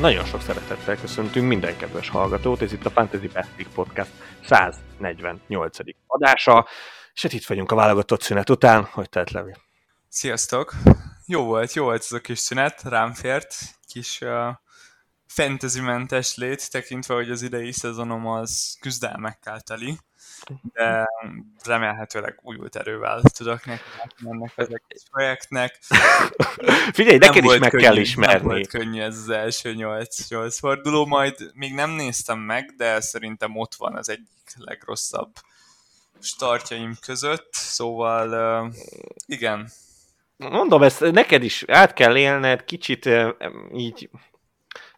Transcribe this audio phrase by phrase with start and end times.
[0.00, 4.10] Nagyon sok szeretettel köszöntünk minden kedves hallgatót, ez itt a Fantasy Best Podcast
[4.44, 5.78] 148.
[6.06, 6.68] adása,
[7.14, 9.54] és hát itt vagyunk a válogatott szünet után, hogy tett Levi.
[10.08, 10.74] Sziasztok!
[11.26, 14.48] Jó volt, jó volt ez a kis szünet, rám fért, kis uh,
[15.26, 19.98] fantasy-mentes lét, tekintve, hogy az idei szezonom az küzdelmekkel teli
[20.72, 21.08] de
[21.64, 23.82] remélhetőleg újult erővel tudok neki
[24.24, 25.78] ennek az egész projektnek.
[26.92, 28.34] Figyelj, neked is meg könnyű, kell ismerni.
[28.34, 33.00] Nem volt könnyű ez az első nyolc, nyolc forduló, majd még nem néztem meg, de
[33.00, 35.30] szerintem ott van az egyik legrosszabb
[36.20, 38.74] startjaim között, szóval uh,
[39.26, 39.70] igen.
[40.36, 43.28] Mondom, ezt neked is át kell élned, kicsit uh,
[43.74, 44.10] így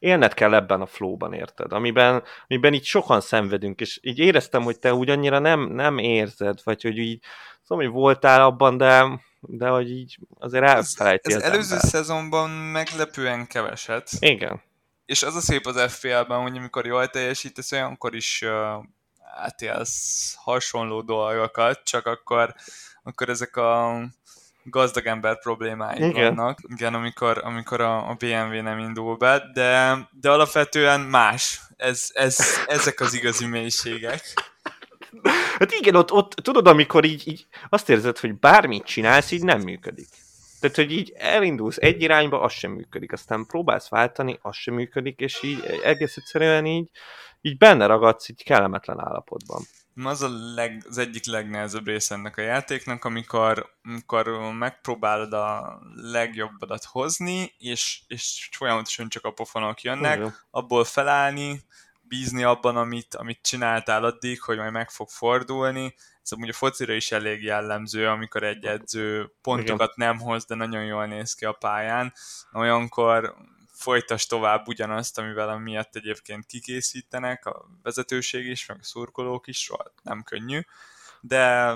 [0.00, 1.72] élned kell ebben a flowban, érted?
[1.72, 6.58] Amiben, amiben így sokan szenvedünk, és így éreztem, hogy te úgy annyira nem, nem érzed,
[6.64, 7.22] vagy hogy így,
[7.62, 11.36] szóval, hogy voltál abban, de, de hogy így azért elfelejtél.
[11.36, 11.90] Ez, ez előző ember.
[11.90, 14.10] szezonban meglepően keveset.
[14.18, 14.62] Igen.
[15.06, 18.84] És az a szép az FPL-ben, hogy amikor jól teljesítesz, olyankor is uh,
[19.36, 22.54] átélsz hasonló dolgokat, csak akkor,
[23.02, 24.00] akkor ezek a
[24.64, 26.34] gazdag ember problémái Igen.
[26.34, 31.60] vannak, igen, amikor, amikor a, a BMW nem indul be, de, de alapvetően más.
[31.76, 34.20] Ez, ez, ezek az igazi mélységek.
[35.58, 39.60] Hát igen, ott, ott tudod, amikor így, így azt érzed, hogy bármit csinálsz, így nem
[39.60, 40.08] működik.
[40.60, 45.20] Tehát, hogy így elindulsz egy irányba, az sem működik, aztán próbálsz váltani, az sem működik,
[45.20, 46.90] és így egész egyszerűen így,
[47.40, 49.62] így benne ragadsz így kellemetlen állapotban
[50.06, 56.84] az a leg, az egyik legnehezebb része ennek a játéknak, amikor, amikor megpróbálod a legjobbadat
[56.84, 60.32] hozni, és, és folyamatosan csak a pofonok jönnek, uh-huh.
[60.50, 61.64] abból felállni,
[62.10, 65.94] bízni abban, amit, amit csináltál addig, hogy majd meg fog fordulni.
[66.22, 70.08] Ez amúgy a focira is elég jellemző, amikor egy edző pontokat Igen.
[70.08, 72.12] nem hoz, de nagyon jól néz ki a pályán.
[72.52, 73.34] Olyankor
[73.80, 79.70] folytas tovább ugyanazt, amivel miatt egyébként kikészítenek, a vezetőség is, meg a szurkolók is,
[80.02, 80.60] nem könnyű,
[81.20, 81.74] de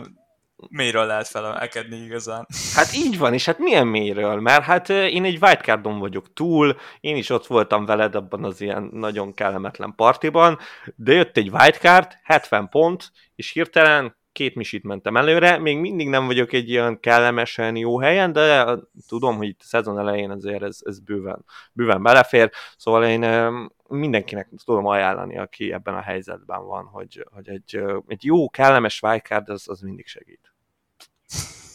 [0.68, 2.46] mélyről lehet felemelkedni igazán.
[2.74, 4.40] Hát így van, és hát milyen mélyről?
[4.40, 8.88] Mert hát én egy wildcardon vagyok túl, én is ott voltam veled abban az ilyen
[8.92, 10.58] nagyon kellemetlen partiban,
[10.96, 16.26] de jött egy wildcard, 70 pont, és hirtelen két misit mentem előre, még mindig nem
[16.26, 18.76] vagyok egy ilyen kellemesen jó helyen, de
[19.08, 23.50] tudom, hogy itt a szezon elején azért ez, ez bőven, bőven belefér, szóval én
[23.88, 29.48] mindenkinek tudom ajánlani, aki ebben a helyzetben van, hogy, hogy egy, egy jó, kellemes wildcard
[29.48, 30.54] az, az mindig segít.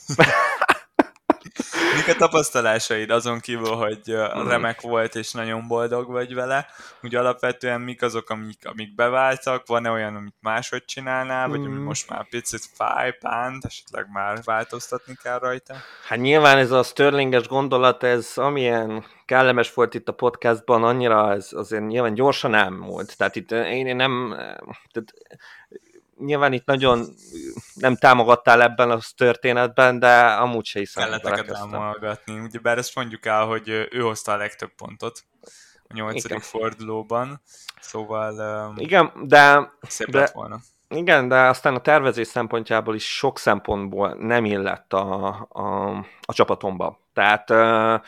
[1.96, 4.48] Mik a tapasztalásaid azon kívül, hogy hmm.
[4.48, 6.68] remek volt és nagyon boldog vagy vele?
[7.04, 9.68] Úgy alapvetően mik azok, amik, amik beváltak?
[9.68, 11.84] Van-e olyan, amit máshogy csinálnál, vagy ami hmm.
[11.84, 15.76] most már picit fáj, pánt, esetleg már változtatni kell rajta?
[16.08, 21.50] Hát nyilván ez a Sterlinges gondolat, ez amilyen kellemes volt itt a podcastban, annyira ez
[21.52, 23.18] azért nyilván gyorsan elmúlt.
[23.18, 24.36] Tehát itt én nem,
[24.92, 25.14] tehát
[26.20, 27.06] nyilván itt nagyon
[27.74, 31.04] nem támogattál ebben a történetben, de amúgy se hiszem.
[31.04, 32.40] Kelleteket támogatni.
[32.40, 35.24] Ugye bár ezt mondjuk el, hogy ő hozta a legtöbb pontot
[35.88, 37.42] a nyolcadik fordulóban,
[37.80, 40.60] szóval um, igen, de, szép de, lett volna.
[40.88, 45.90] Igen, de aztán a tervezés szempontjából is sok szempontból nem illett a, a,
[46.22, 47.00] a csapatomba.
[47.14, 48.02] Tehát uh,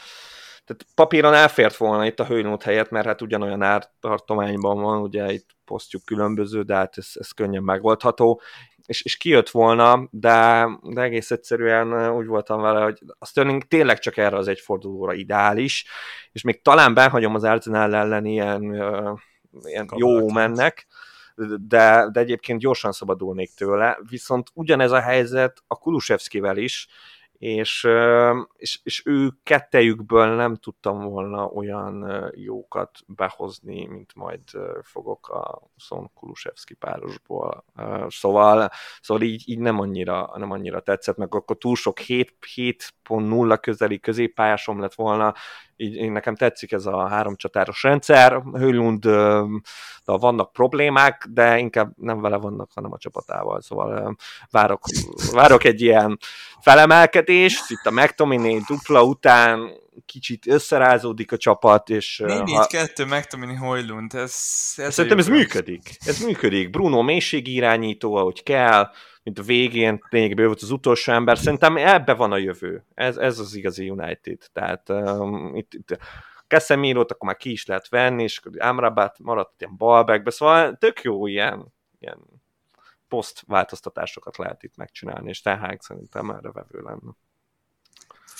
[0.66, 5.50] tehát papíron elfért volna itt a hőnót helyett, mert hát ugyanolyan ártartományban van, ugye itt
[5.66, 8.42] posztjuk különböző, de hát ez, ez könnyen megoldható,
[8.86, 14.00] és, és kijött volna, de, de egész egyszerűen úgy voltam vele, hogy a Sterling tényleg
[14.00, 15.86] csak erre az egy fordulóra ideális,
[16.32, 18.62] és még talán behagyom az Arsenal ellen ilyen,
[19.64, 20.88] ilyen jó mennek,
[21.68, 26.88] de, de egyébként gyorsan szabadulnék tőle, viszont ugyanez a helyzet a Kulusevskivel is,
[27.42, 27.88] és,
[28.56, 32.06] és, és ő kettejükből nem tudtam volna olyan
[32.36, 34.42] jókat behozni, mint majd
[34.82, 37.66] fogok a Szon Kulusevski párosból.
[38.08, 38.70] Szóval,
[39.02, 44.80] szóval így, így nem, annyira, nem annyira tetszett, meg akkor túl sok 7.0 közeli középpályásom
[44.80, 45.34] lett volna,
[45.82, 49.06] így, nekem tetszik ez a három csatáros rendszer, Hőlund
[50.06, 54.16] vannak problémák, de inkább nem vele vannak, hanem a csapatával, szóval
[54.52, 54.82] várok,
[55.32, 56.18] várok egy ilyen
[56.60, 62.22] felemelkedést, itt a McTominay dupla után kicsit összerázódik a csapat, és...
[62.26, 63.16] 4-4-2 ha...
[63.16, 64.22] McTominay Hojlund, ez...
[64.76, 65.98] ez Szerintem ez működik.
[66.00, 66.70] Ez működik.
[66.70, 68.92] Bruno mélységirányító, ahogy kell,
[69.24, 71.38] mint a végén lényegében volt az utolsó ember.
[71.38, 72.86] Szerintem ebbe van a jövő.
[72.94, 74.38] Ez, ez az igazi United.
[74.54, 75.98] Tehát um, itt, itt
[76.48, 81.02] Casemiro-t akkor már ki is lehet venni, és akkor Amrabat maradt ilyen balbackbe, szóval tök
[81.02, 82.20] jó ilyen, ilyen
[83.08, 87.16] poszt változtatásokat lehet itt megcsinálni, és tehát szerintem erre vevő lenne.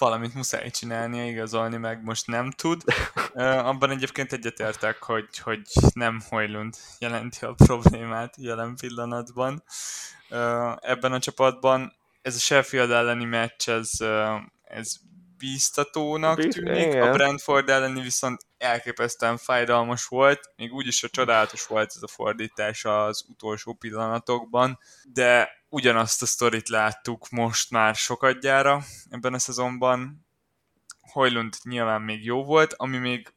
[0.02, 2.84] Valamit muszáj csinálnia, igazolni meg most nem tud.
[3.34, 5.62] Abban egyébként egyetértek, hogy, hogy
[5.94, 9.64] nem Hojlund jelenti a problémát jelen pillanatban.
[10.80, 13.92] Ebben a csapatban ez a Sheffield elleni meccs, ez,
[14.64, 14.94] ez
[15.42, 17.08] bíztatónak Bíz, tűnik, igen.
[17.08, 22.86] a Brentford elleni viszont elképesztően fájdalmas volt, még úgyis a csodálatos volt ez a fordítás
[22.86, 24.80] az utolsó pillanatokban,
[25.14, 30.26] de ugyanazt a sztorit láttuk most már sokadjára ebben a szezonban.
[31.02, 33.34] Hojlund nyilván még jó volt, ami még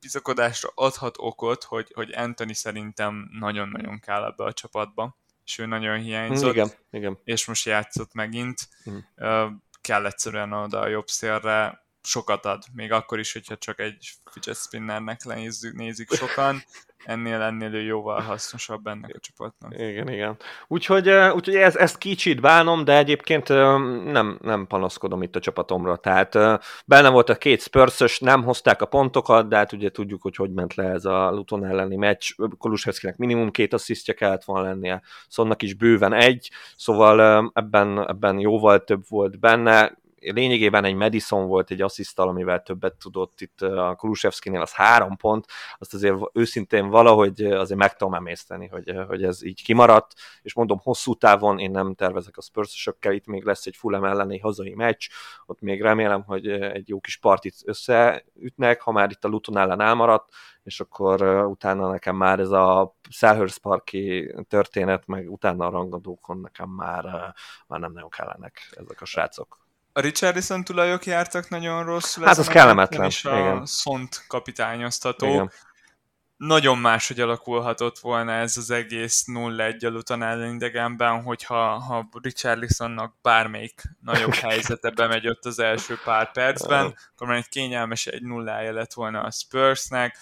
[0.00, 5.98] bizakodásra adhat okot, hogy, hogy Anthony szerintem nagyon-nagyon kell ebbe a csapatba, és ő nagyon
[5.98, 7.18] hiányzott, igen, igen.
[7.24, 8.68] és most játszott megint.
[8.90, 8.98] Mm
[9.88, 14.56] kell egyszerűen oda a jobb szélre, sokat ad, még akkor is, hogyha csak egy fidget
[14.56, 16.62] spinnernek lenézzük, nézik sokan,
[17.04, 19.74] ennél ennél ő jóval hasznosabb ennek a csapatnak.
[19.78, 20.36] Igen, igen.
[20.66, 23.48] Úgyhogy, úgyhogy ez, ezt kicsit bánom, de egyébként
[24.04, 25.96] nem, nem panaszkodom itt a csapatomra.
[25.96, 26.34] Tehát
[26.86, 30.52] benne volt a két spurs nem hozták a pontokat, de hát ugye tudjuk, hogy hogy
[30.52, 32.34] ment le ez a Luton elleni meccs.
[32.58, 38.84] Kulusevszkinek minimum két asszisztja kellett volna lennie, Szonnak is bőven egy, szóval ebben, ebben jóval
[38.84, 44.60] több volt benne lényegében egy Madison volt egy asszisztal, amivel többet tudott itt a Kulusevskinél,
[44.60, 45.46] az három pont,
[45.78, 50.12] azt azért őszintén valahogy azért meg tudom emészteni, hogy, hogy ez így kimaradt,
[50.42, 54.38] és mondom, hosszú távon én nem tervezek a spurs itt még lesz egy Fulham elleni
[54.38, 55.08] hazai meccs,
[55.46, 59.80] ott még remélem, hogy egy jó kis partit összeütnek, ha már itt a Luton ellen
[59.80, 60.28] elmaradt,
[60.62, 66.68] és akkor utána nekem már ez a Selhurst Parki történet, meg utána a rangadókon nekem
[66.68, 67.04] már,
[67.66, 69.67] már nem nagyon kellenek ezek a srácok
[69.98, 72.24] a Richardson tulajok jártak nagyon rosszul.
[72.24, 73.06] Hát az kellemetlen.
[73.06, 73.66] És a igen.
[73.66, 75.26] Szont kapitányoztató.
[75.26, 75.50] Igen.
[76.36, 83.82] Nagyon máshogy alakulhatott volna ez az egész 0-1 alutan ellen idegenben, hogyha ha Richarlisonnak bármelyik
[84.00, 88.92] nagyobb helyzete bemegy ott az első pár percben, akkor már egy kényelmes egy nullája lett
[88.92, 90.18] volna a Spursnek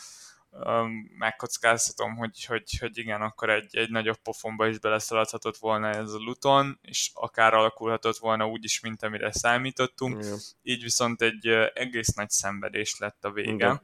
[1.18, 6.18] megkockáztatom, hogy, hogy, hogy igen, akkor egy, egy nagyobb pofonba is beleszaladhatott volna ez a
[6.18, 10.24] Luton, és akár alakulhatott volna úgy is, mint amire számítottunk.
[10.24, 10.38] Igen.
[10.62, 13.52] Így viszont egy egész nagy szenvedés lett a vége.
[13.52, 13.80] Igen.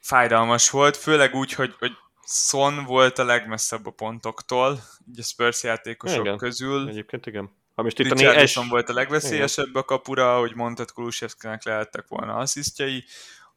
[0.00, 1.92] Fájdalmas volt, főleg úgy, hogy, hogy
[2.24, 4.80] Son volt a legmesszebb a pontoktól,
[5.10, 6.36] így a Spurs játékosok igen.
[6.36, 6.88] közül.
[6.88, 7.50] Egyébként igen.
[7.74, 8.54] Ha most itt a négyes...
[8.68, 9.80] volt a legveszélyesebb igen.
[9.80, 13.04] a kapura, ahogy mondtad, Kulusevskinek lehettek volna asszisztjei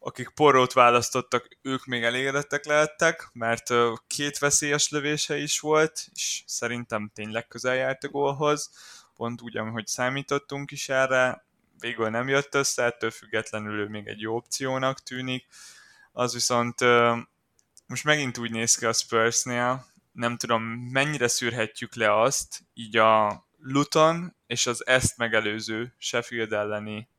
[0.05, 3.73] akik porrót választottak, ők még elégedettek lehettek, mert
[4.07, 8.69] két veszélyes lövése is volt, és szerintem tényleg közel járt a gólhoz,
[9.15, 11.45] pont úgy, ahogy számítottunk is erre,
[11.79, 15.47] végül nem jött össze, ettől függetlenül ő még egy jó opciónak tűnik.
[16.11, 16.79] Az viszont
[17.87, 23.45] most megint úgy néz ki a Spursnél, nem tudom, mennyire szűrhetjük le azt, így a
[23.57, 27.09] Luton és az ezt megelőző Sheffield elleni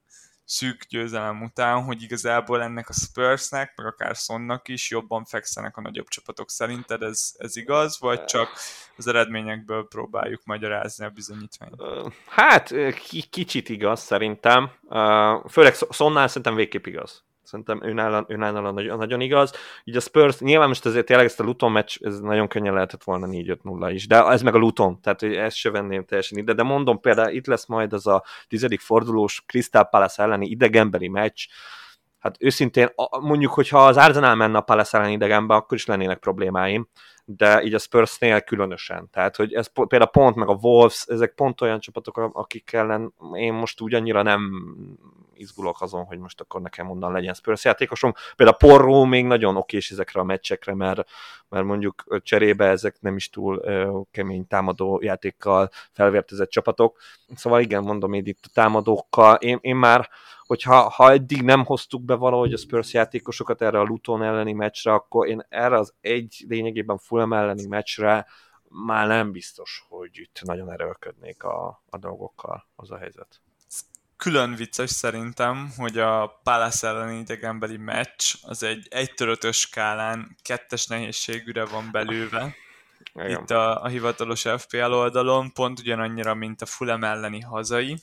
[0.46, 5.80] szűk győzelem után, hogy igazából ennek a Spursnek, meg akár Sonnak is jobban fekszenek a
[5.80, 6.50] nagyobb csapatok.
[6.50, 8.48] Szerinted ez, ez igaz, vagy csak
[8.96, 11.82] az eredményekből próbáljuk magyarázni a bizonyítványt?
[12.26, 12.74] Hát,
[13.30, 14.70] kicsit igaz szerintem.
[15.48, 17.24] Főleg Sonnál szerintem végképp igaz.
[17.46, 18.24] Szerintem ő nála
[18.72, 19.52] nagyon, nagyon igaz.
[19.84, 23.04] Így a Spurs, nyilván most azért tényleg ezt a Luton meccs, ez nagyon könnyen lehetett
[23.04, 26.52] volna 4-5-0 is, de ez meg a Luton, tehát hogy ezt se venném teljesen ide,
[26.52, 31.46] de mondom például itt lesz majd az a tizedik fordulós Crystal Palace elleni idegenberi meccs,
[32.18, 32.88] hát őszintén
[33.20, 36.88] mondjuk, hogyha az Arsenal menne a Palace elleni idegenbe, akkor is lennének problémáim,
[37.28, 39.08] de így a Spursnél különösen.
[39.12, 43.52] Tehát, hogy ez például pont, meg a Wolves, ezek pont olyan csapatok, akik ellen én
[43.52, 44.50] most úgy annyira nem
[45.34, 48.12] izgulok azon, hogy most akkor nekem onnan legyen Spurs játékosom.
[48.36, 51.08] Például Porró még nagyon okés ezekre a meccsekre, mert,
[51.48, 56.98] mert mondjuk cserébe ezek nem is túl ö, kemény támadó játékkal felvértezett csapatok.
[57.34, 60.08] Szóval igen, mondom én itt a támadókkal, én, én már
[60.46, 64.92] hogyha ha eddig nem hoztuk be valahogy a Spurs játékosokat erre a Luton elleni meccsre,
[64.92, 68.26] akkor én erre az egy lényegében Fulham elleni meccsre
[68.68, 73.40] már nem biztos, hogy itt nagyon erőlködnék a, a dolgokkal az a helyzet
[74.16, 80.86] külön vicces szerintem, hogy a Palace elleni idegenbeli meccs az egy 1 5 skálán kettes
[80.86, 82.54] nehézségűre van belőve.
[83.14, 83.30] Igen.
[83.30, 87.96] Itt a, a hivatalos FPL oldalon, pont ugyanannyira, mint a Fulham elleni hazai,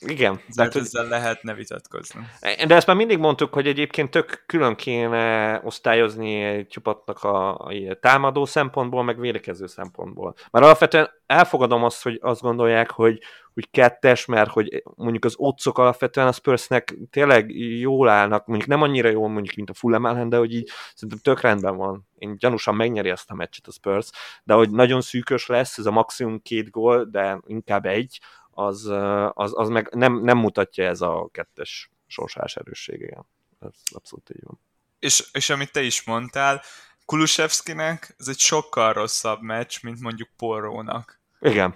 [0.00, 0.40] igen.
[0.54, 1.10] Tehát ezzel hogy...
[1.10, 2.20] lehetne vitatkozni.
[2.66, 7.72] De ezt már mindig mondtuk, hogy egyébként tök külön kéne osztályozni egy csapatnak a, a
[8.00, 10.34] támadó szempontból, meg védekező szempontból.
[10.50, 13.18] Már alapvetően elfogadom azt, hogy azt gondolják, hogy,
[13.54, 18.82] hogy kettes, mert hogy mondjuk az otcok alapvetően a Spursnek tényleg jól állnak, mondjuk nem
[18.82, 22.06] annyira jól mondjuk, mint a Fulham ellen, de hogy így szerintem tök rendben van.
[22.18, 24.10] Én gyanúsan megnyeri ezt a meccset a Spurs,
[24.44, 28.20] de hogy nagyon szűkös lesz, ez a maximum két gól, de inkább egy,
[28.58, 28.84] az,
[29.32, 33.24] az, az meg nem, nem mutatja ez a kettes sorsás erőssége.
[33.60, 34.60] Ez abszolút így van.
[34.98, 36.62] És, és amit te is mondtál,
[37.04, 41.20] Kulusevskinek ez egy sokkal rosszabb meccs, mint mondjuk Porrónak.
[41.40, 41.74] Igen.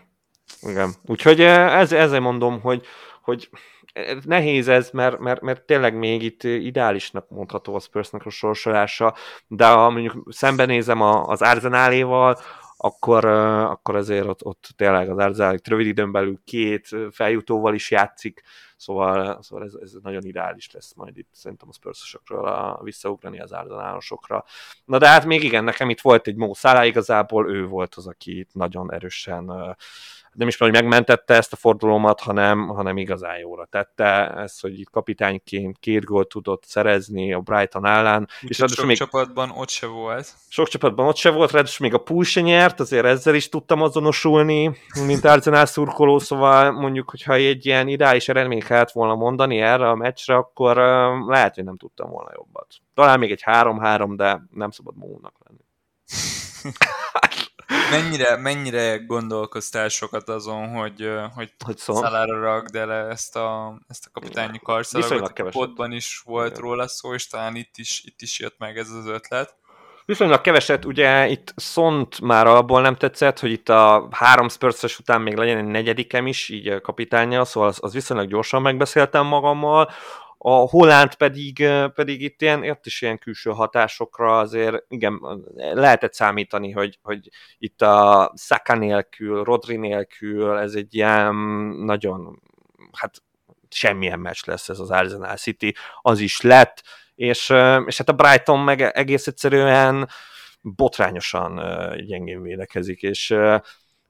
[0.60, 0.94] Igen.
[1.06, 2.86] Úgyhogy ez, ezzel mondom, hogy,
[3.22, 3.50] hogy
[4.24, 9.14] nehéz ez, mert, mert, mert tényleg még itt ideálisnak mondható a Spursnak a sorsolása,
[9.46, 12.38] de ha mondjuk szembenézem a, az Arzenáléval,
[12.84, 18.42] akkor, akkor azért ott, ott tényleg az Arzenál rövid időn belül két feljutóval is játszik,
[18.82, 23.52] szóval, szóval ez, ez nagyon ideális lesz majd itt szerintem a spurs a, visszaugrani az
[23.52, 24.44] Arzenálosokra.
[24.84, 28.38] Na de hát még igen, nekem itt volt egy Mó igazából ő volt az, aki
[28.38, 29.76] itt nagyon erősen
[30.32, 34.30] nem is hogy megmentette ezt a fordulómat, hanem, hanem igazán jóra tette.
[34.30, 38.28] Ez, hogy itt kapitányként két gólt tudott szerezni a Brighton ellen.
[38.42, 40.34] Úgy, és sok még, csapatban ott se volt.
[40.48, 43.82] Sok csapatban ott se volt, ráadásul még a Pool se nyert, azért ezzel is tudtam
[43.82, 49.88] azonosulni, mint Arsenal szurkoló, szóval mondjuk, hogyha egy ilyen ideális eredményt kellett volna mondani erre
[49.88, 50.76] a meccsre, akkor
[51.26, 52.74] lehet, hogy nem tudtam volna jobbat.
[52.94, 55.64] Talán még egy 3-3, de nem szabad múlnak lenni.
[57.90, 64.10] mennyire, mennyire gondolkoztál sokat azon, hogy, hogy, hogy szalára ragd el ezt a, ezt a
[64.12, 65.38] kapitányi karszalagot?
[65.38, 66.60] A potban is volt Igen.
[66.60, 69.56] róla szó, és talán itt is, itt is jött meg ez az ötlet.
[70.04, 75.21] Viszonylag keveset, ugye itt Szont már abból nem tetszett, hogy itt a három spurs után
[75.21, 79.90] még legyen egy negyedikem is, így kapitánya, szóval az, az viszonylag gyorsan megbeszéltem magammal.
[80.38, 85.21] A Holland pedig, pedig itt ilyen, ott is ilyen külső hatásokra azért igen,
[85.54, 87.28] lehetett számítani, hogy, hogy
[87.59, 91.35] itt a Saka nélkül, Rodri nélkül ez egy ilyen
[91.85, 92.42] nagyon,
[92.92, 93.23] hát
[93.68, 96.82] semmilyen meccs lesz ez az Arsenal City, az is lett,
[97.14, 97.52] és,
[97.87, 100.09] és hát a Brighton meg egész egyszerűen
[100.61, 101.61] botrányosan
[102.07, 103.35] gyengén védekezik, és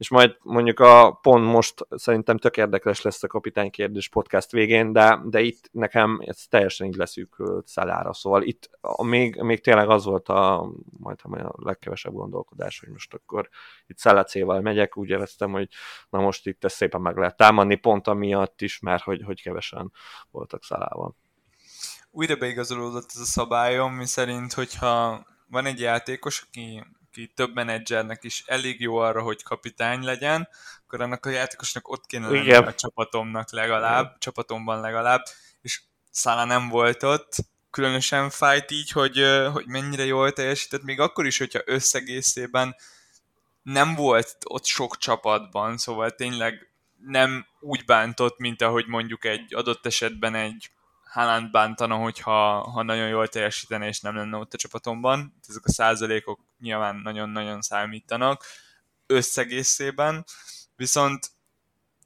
[0.02, 4.92] és majd mondjuk a pont most szerintem tök érdekes lesz a kapitány kérdés podcast végén,
[4.92, 8.70] de, de itt nekem ez teljesen így leszűkült szalára, szóval itt
[9.02, 13.48] még, még tényleg az volt a, majd a legkevesebb gondolkodás, hogy most akkor
[13.86, 15.68] itt szellacéval megyek, úgy éreztem, hogy
[16.10, 19.92] na most itt ezt szépen meg lehet támadni, pont amiatt is, mert hogy, hogy kevesen
[20.30, 21.16] voltak szalával.
[22.14, 28.24] Újra beigazolódott ez a szabályom, mi szerint, hogyha van egy játékos, aki aki több menedzsernek
[28.24, 30.48] is elég jó arra, hogy kapitány legyen,
[30.84, 34.16] akkor annak a játékosnak ott kéne lenni a csapatomnak legalább, Igen.
[34.18, 35.22] csapatomban legalább,
[35.62, 37.36] és Szála nem volt ott,
[37.70, 42.76] különösen fájt így, hogy, hogy mennyire jól teljesített, még akkor is, hogyha összegészében
[43.62, 46.70] nem volt ott sok csapatban, szóval tényleg
[47.06, 50.70] nem úgy bántott, mint ahogy mondjuk egy adott esetben egy
[51.12, 55.34] Haaland bántana, hogyha ha nagyon jól teljesítene, és nem lenne ott a csapatomban.
[55.48, 58.44] Ezek a százalékok nyilván nagyon-nagyon számítanak
[59.06, 60.24] összegészében,
[60.76, 61.30] viszont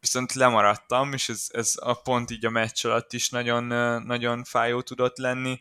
[0.00, 3.64] viszont lemaradtam, és ez, ez a pont így a meccs alatt is nagyon,
[4.02, 5.60] nagyon fájó tudott lenni,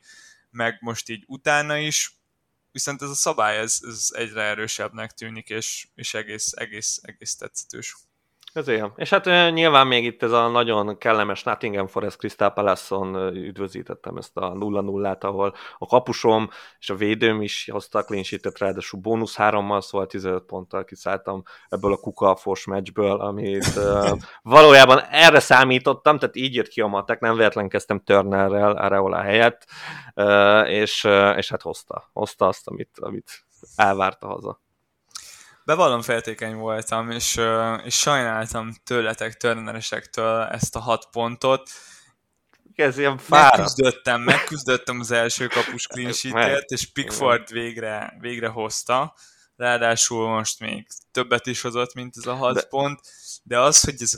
[0.50, 2.18] meg most így utána is,
[2.72, 7.96] viszont ez a szabály, ez, ez egyre erősebbnek tűnik, és, és egész, egész, egész tetszetős.
[8.56, 8.92] Ez ilyen.
[8.96, 14.38] És hát nyilván még itt ez a nagyon kellemes Nottingham Forest Crystal Palace-on üdvözítettem ezt
[14.38, 19.36] a 0-0-át, ahol a kapusom és a védőm is hozta a clean sheet-et, ráadásul bónusz
[19.36, 24.10] hárommal, szóval 15 ponttal kiszálltam ebből a kukafos meccsből, amit uh,
[24.56, 29.66] valójában erre számítottam, tehát így jött ki a matek, nem véletlen kezdtem Turnerrel Areola helyett,
[30.16, 33.46] uh, és, uh, és hát hozta, hozta azt, amit, amit
[33.76, 34.64] elvárta haza.
[35.66, 37.42] Bevallom feltékeny voltam, és,
[37.84, 41.70] és sajnáltam tőletek, törneresektől ezt a hat pontot.
[42.76, 43.58] Ez ilyen fáradt.
[43.58, 46.14] Megküzdöttem, megküzdöttem az első kapus clean
[46.66, 49.16] és Pickford végre, végre hozta.
[49.56, 52.62] Ráadásul most még többet is hozott, mint ez a hat de...
[52.62, 53.00] pont,
[53.44, 54.18] de az, hogy ez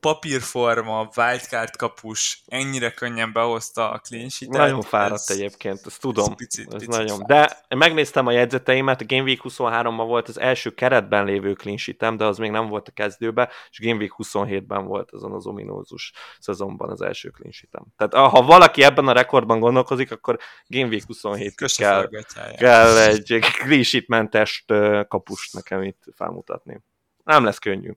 [0.00, 6.30] papírforma, wildcard kapus ennyire könnyen behozta a clean sheet Nagyon fáradt ez, egyébként, ezt tudom.
[6.30, 7.22] Ez picit, ez picit nagyon.
[7.26, 12.16] De megnéztem a jegyzeteimet, a Game Week 23-ban volt az első keretben lévő clean sheet
[12.16, 16.12] de az még nem volt a kezdőbe, és Game Week 27-ben volt azon az ominózus
[16.38, 21.06] szezonban az első clean sheet Tehát ha valaki ebben a rekordban gondolkozik, akkor Game Week
[21.06, 22.08] 27 kell,
[22.56, 24.64] kell egy clean sheet mentes
[25.08, 26.80] kapust nekem itt felmutatni.
[27.24, 27.92] Nem lesz könnyű.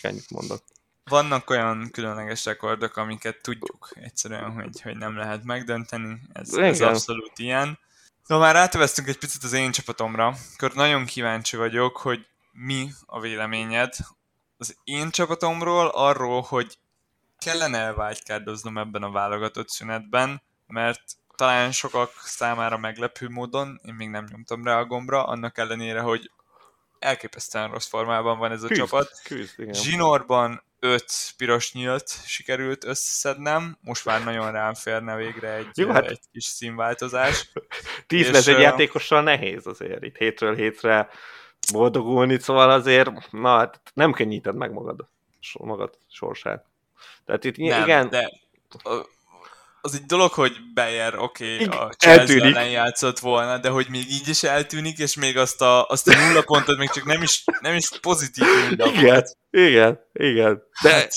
[0.00, 0.60] Ennyit mondok
[1.04, 7.38] vannak olyan különleges rekordok, amiket tudjuk egyszerűen, hogy, hogy nem lehet megdönteni, ez, ez abszolút
[7.38, 7.78] ilyen.
[8.26, 13.20] De már átveztünk egy picit az én csapatomra, akkor nagyon kíváncsi vagyok, hogy mi a
[13.20, 13.94] véleményed
[14.56, 16.78] az én csapatomról, arról, hogy
[17.38, 21.02] kellene elvágykádoznom ebben a válogatott szünetben, mert
[21.36, 26.30] talán sokak számára meglepő módon, én még nem nyomtam rá a gombra, annak ellenére, hogy
[26.98, 29.20] elképesztően rossz formában van ez a küzd, csapat.
[29.24, 29.74] Küzd, igen.
[29.74, 36.10] Zsinórban öt piros nyílt sikerült összeszednem, most már nagyon rám férne végre egy, Jó, hát...
[36.10, 37.50] egy kis színváltozás.
[38.06, 41.08] Tíz egy játékossal nehéz azért itt hétről hétre
[41.72, 45.08] boldogulni, szóval azért, na hát nem könnyíted meg magad,
[45.58, 46.64] magad sorsát.
[47.24, 48.08] Tehát itt nem, igen...
[48.08, 48.32] De
[49.84, 54.10] az egy dolog, hogy Bayer, oké, okay, a Chelsea ellen játszott volna, de hogy még
[54.10, 57.44] így is eltűnik, és még azt a, azt a nulla pontot még csak nem is,
[57.60, 60.62] nem is pozitív nulla Igen, igen, igen.
[60.82, 61.12] De hát...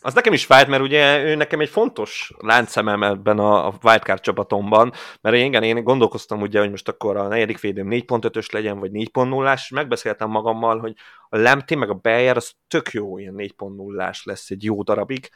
[0.00, 4.20] az nekem is fájt, mert ugye ő nekem egy fontos láncszemem ebben a, a wildcard
[4.20, 8.78] csapatomban, mert én, igen, én gondolkoztam ugye, hogy most akkor a negyedik védőm 4.5-ös legyen,
[8.78, 10.94] vagy 4.0-ás, és megbeszéltem magammal, hogy
[11.28, 15.30] a Lemti meg a Bayer az tök jó ilyen 4.0-ás lesz egy jó darabig,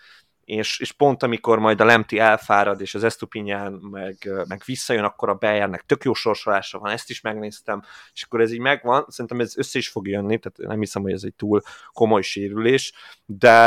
[0.45, 4.17] és, és pont amikor majd a Lemti elfárad, és az Estupinyán meg,
[4.49, 7.83] meg visszajön, akkor a Bayernnek tök jó sorsolása van, ezt is megnéztem,
[8.13, 11.13] és akkor ez így megvan, szerintem ez össze is fog jönni, tehát nem hiszem, hogy
[11.13, 11.61] ez egy túl
[11.93, 12.93] komoly sérülés,
[13.27, 13.59] de,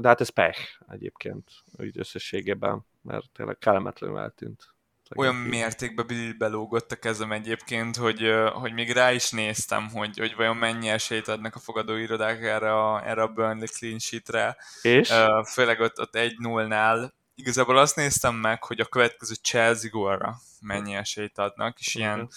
[0.00, 4.71] de hát ez pech egyébként, úgy összességében, mert tényleg kellemetlenül eltűnt
[5.14, 10.56] olyan mértékben belógott a kezem egyébként, hogy, hogy még rá is néztem, hogy, hogy vajon
[10.56, 14.56] mennyi esélyt adnak a fogadóirodák erre a, erre a Burnley clean sheetre.
[14.82, 15.12] És?
[15.52, 17.10] Főleg ott, ott 1-0-nál.
[17.34, 22.28] Igazából azt néztem meg, hogy a következő Chelsea gólra mennyi esélyt adnak, és ilyen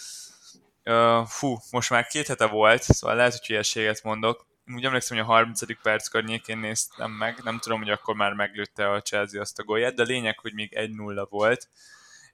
[0.83, 4.45] uh, fú, most már két hete volt, szóval lehet, hogy hülyeséget mondok.
[4.75, 5.81] Úgy emlékszem, hogy a 30.
[5.81, 9.95] perc környékén néztem meg, nem tudom, hogy akkor már meglőtte a Chelsea azt a gólját,
[9.95, 11.69] de lényeg, hogy még 1-0 volt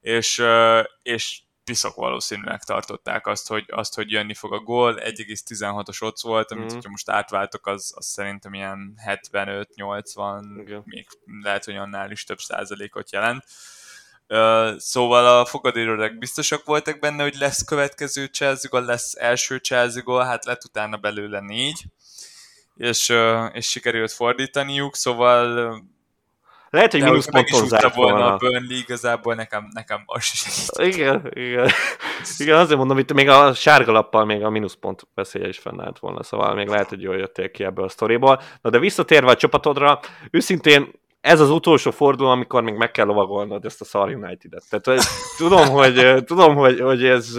[0.01, 0.43] és,
[1.01, 4.95] és piszok valószínűleg tartották azt, hogy, azt, hogy jönni fog a gól.
[4.99, 6.73] 1,16-os ott volt, amit mm.
[6.73, 10.79] hogyha most átváltok, az, az szerintem ilyen 75-80, okay.
[10.83, 11.07] még
[11.41, 13.43] lehet, hogy annál is több százalékot jelent.
[14.27, 20.23] Uh, szóval a fogadíródák biztosak voltak benne, hogy lesz következő Chelsea lesz első Chelsea gól,
[20.23, 21.83] hát lett utána belőle négy,
[22.75, 25.73] és, uh, és sikerült fordítaniuk, szóval
[26.71, 28.17] lehet, hogy mínuszponton zárt volna.
[28.17, 28.33] volna.
[28.33, 30.45] a Burnley, igazából nekem, nekem az is
[30.77, 31.69] Igen, igen.
[32.37, 36.23] igen, azért mondom, itt még a sárga lappal még a mínuszpont veszélye is fennállt volna,
[36.23, 38.41] szóval még lehet, hogy jól jöttél ki ebből a sztoriból.
[38.61, 39.99] Na de visszatérve a csapatodra,
[40.31, 44.63] őszintén ez az utolsó forduló, amikor még meg kell lovagolnod ezt a szar United-et.
[44.69, 45.03] Tehát
[45.37, 47.35] tudom, hogy, tudom, hogy, hogy ez,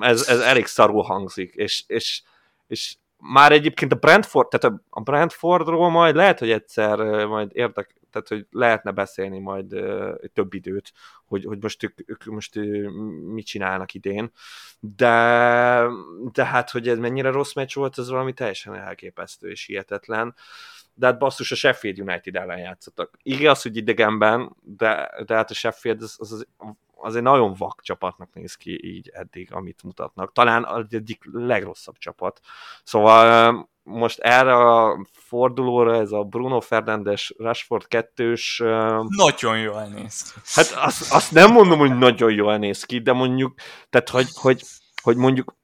[0.00, 2.22] ez, ez, elég szarul hangzik, és, és,
[2.66, 8.28] és már egyébként a Brentford, tehát a Brentfordról majd lehet, hogy egyszer majd érdek, tehát
[8.28, 9.68] hogy lehetne beszélni majd
[10.32, 10.92] több időt,
[11.24, 12.88] hogy, hogy most ők, ők most uh,
[13.32, 14.32] mit csinálnak idén,
[14.80, 15.86] de,
[16.32, 20.34] de hát, hogy ez mennyire rossz meccs volt, ez valami teljesen elképesztő és hihetetlen.
[20.94, 23.18] De hát basszus, a Sheffield United ellen játszottak.
[23.22, 26.46] Igaz, hogy idegenben, de, de hát a Sheffield az, az, az
[27.00, 30.32] az egy nagyon vak csapatnak néz ki így eddig, amit mutatnak.
[30.32, 32.40] Talán az egyik legrosszabb csapat.
[32.84, 38.62] Szóval most erre a fordulóra ez a Bruno Fernandes Rashford kettős...
[39.16, 40.40] Nagyon jól néz ki.
[40.54, 43.54] Hát azt, azt nem mondom, hogy nagyon jól néz ki, de mondjuk,
[43.90, 44.62] tehát hogy, hogy,
[45.02, 45.56] hogy mondjuk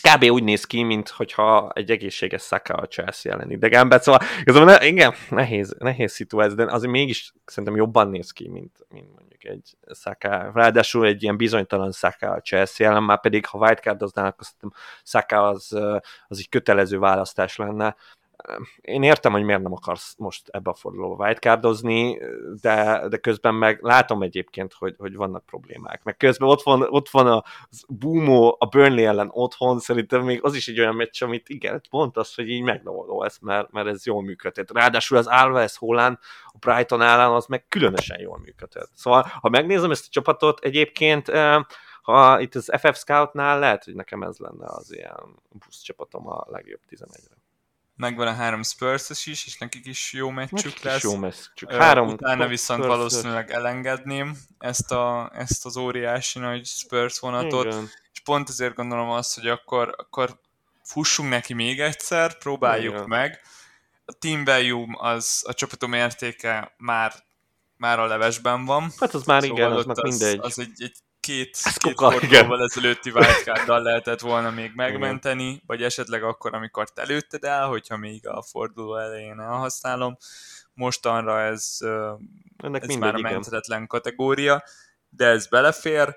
[0.00, 0.24] kb.
[0.24, 4.86] úgy néz ki, mint hogyha egy egészséges Saka a Chelsea ellen idegenben, szóval igazából ne,
[4.86, 9.76] igen, nehéz, nehéz szituáció, de azért mégis szerintem jobban néz ki, mint, mint mondjuk egy
[9.94, 14.80] Saka, ráadásul egy ilyen bizonytalan Saka a Chelsea ellen, már pedig ha wildcardoznának, azt szerintem
[15.04, 15.72] Saka az,
[16.28, 17.96] az egy kötelező választás lenne,
[18.80, 22.18] én értem, hogy miért nem akarsz most ebbe a fordulóba wildcardozni,
[22.60, 26.02] de, de közben meg látom egyébként, hogy, hogy vannak problémák.
[26.04, 27.44] Meg közben ott van, ott van a
[27.88, 32.16] Boomo a Burnley ellen otthon, szerintem még az is egy olyan meccs, amit igen, pont
[32.16, 32.80] az, hogy így
[33.20, 34.70] ezt, mert, mert ez jól működhet.
[34.70, 38.88] Ráadásul az Alves Holland a Brighton ellen az meg különösen jól működhet.
[38.94, 41.30] Szóval, ha megnézem ezt a csapatot egyébként,
[42.02, 46.44] ha itt az FF Scoutnál lehet, hogy nekem ez lenne az ilyen busz csapatom a
[46.48, 47.39] legjobb 11-re
[48.00, 51.02] megvan a három spurs is, és nekik is jó meccsük nekik lesz.
[51.02, 51.72] Jó meccsük.
[51.72, 57.90] Három Utána viszont Spurs valószínűleg elengedném ezt, a, ezt az óriási nagy Spurs vonatot, Igen.
[58.12, 60.40] és pont azért gondolom azt, hogy akkor, akkor
[60.82, 63.08] fussunk neki még egyszer, próbáljuk Igen.
[63.08, 63.40] meg.
[64.04, 67.12] A team value az, a csapatom értéke már
[67.76, 68.92] már a levesben van.
[68.98, 70.38] Hát az már szóval igen, az, az mindegy.
[70.42, 70.96] Az egy, egy
[71.30, 75.62] két, két fordulóval ezelőtti wildcarddal lehetett volna még megmenteni, igen.
[75.66, 80.16] vagy esetleg akkor, amikor te lőtted el, hogyha még a forduló elején elhasználom.
[80.74, 81.76] Mostanra ez,
[82.56, 84.62] Ennek ez mindegy, már a menthetetlen kategória,
[85.08, 86.16] de ez belefér.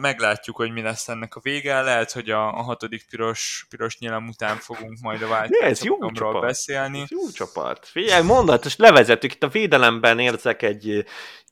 [0.00, 1.80] Meglátjuk, hogy mi lesz ennek a vége.
[1.80, 7.00] Lehet, hogy a, a hatodik piros, piros nyilam után fogunk majd a wildcard beszélni.
[7.00, 7.86] Ez jó csapat.
[7.86, 9.32] Figyelj, mondat, és levezettük.
[9.32, 11.04] Itt a védelemben érzek egy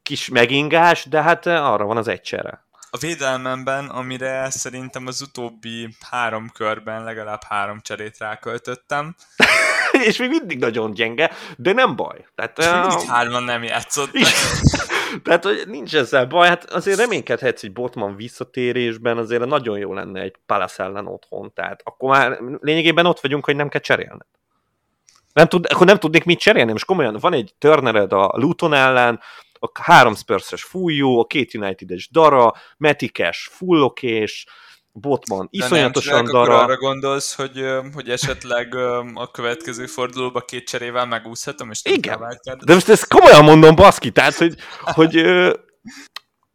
[0.03, 2.68] kis megingás, de hát arra van az egyszerre.
[2.91, 9.15] A védelmemben, amire szerintem az utóbbi három körben legalább három cserét ráköltöttem.
[10.09, 12.27] és még mindig nagyon gyenge, de nem baj.
[12.35, 14.11] Tehát, és mindig hárman nem játszott.
[15.25, 20.21] Tehát, hogy nincs ezzel baj, hát azért reménykedhetsz egy Botman visszatérésben, azért nagyon jó lenne
[20.21, 24.27] egy Palace ellen otthon, tehát akkor már lényegében ott vagyunk, hogy nem kell cserélned.
[25.33, 29.21] Nem tud, akkor nem tudnék mit cserélni, most komolyan van egy Turnered a Luton ellen,
[29.61, 34.47] a három Spurs-es fújó, a két United-es Dara, Metikes, Fullokés,
[34.93, 36.63] Botman, iszonyatosan nem, dara.
[36.63, 38.75] arra gondolsz, hogy, hogy esetleg
[39.15, 44.35] a következő fordulóba két cserével megúszhatom, és Igen, de most ezt komolyan mondom, baszki, tehát,
[44.35, 45.25] hogy, hogy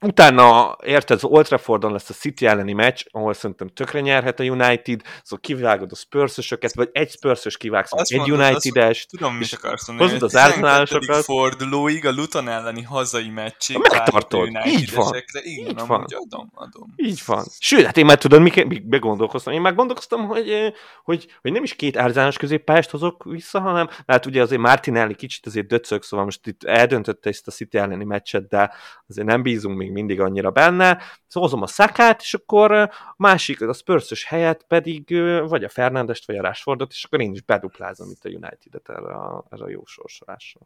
[0.04, 4.44] utána, érted, az Old Traffordon lesz a City elleni meccs, ahol szerintem tökre nyerhet a
[4.44, 9.10] United, szóval kivágod a spurs vagy egy spurs kivágsz azt egy United-est.
[9.10, 10.12] Tudom, mit akarsz mondani.
[10.12, 11.24] Hozod az Arsenalosokat.
[11.24, 13.78] fordulóig a Luton elleni hazai meccsig.
[13.78, 15.24] Megtartod, így van.
[15.44, 16.06] Igen, így van.
[16.10, 16.94] Adom, adom.
[16.96, 17.46] Így van.
[17.60, 19.54] Sőt, hát én már tudod, mik, begondolkoztam.
[19.54, 24.26] Én már gondolkoztam, hogy, hogy, hogy nem is két árzános középpályást hozok vissza, hanem hát
[24.26, 28.48] ugye azért Martinelli kicsit azért döcög, szóval most itt eldöntötte ezt a City elleni meccset,
[28.48, 28.74] de
[29.08, 33.62] azért nem bízunk még mindig annyira benne, szóval hozom a szakát, és akkor a másik,
[33.62, 38.10] a spurs helyett pedig vagy a Fernandest, vagy a Rashfordot, és akkor én is beduplázom
[38.10, 40.62] itt a United-et erre a, erre a jó sorsolásra.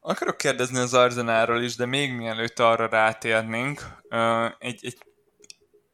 [0.00, 3.80] Akarok kérdezni az Arzenáról is, de még mielőtt arra rátérnénk,
[4.58, 4.98] egy, egy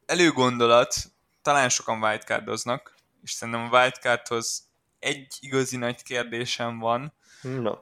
[0.05, 0.95] előgondolat,
[1.41, 4.63] talán sokan wildcardoznak, és szerintem a wildcardhoz
[4.99, 7.13] egy igazi nagy kérdésem van.
[7.41, 7.73] No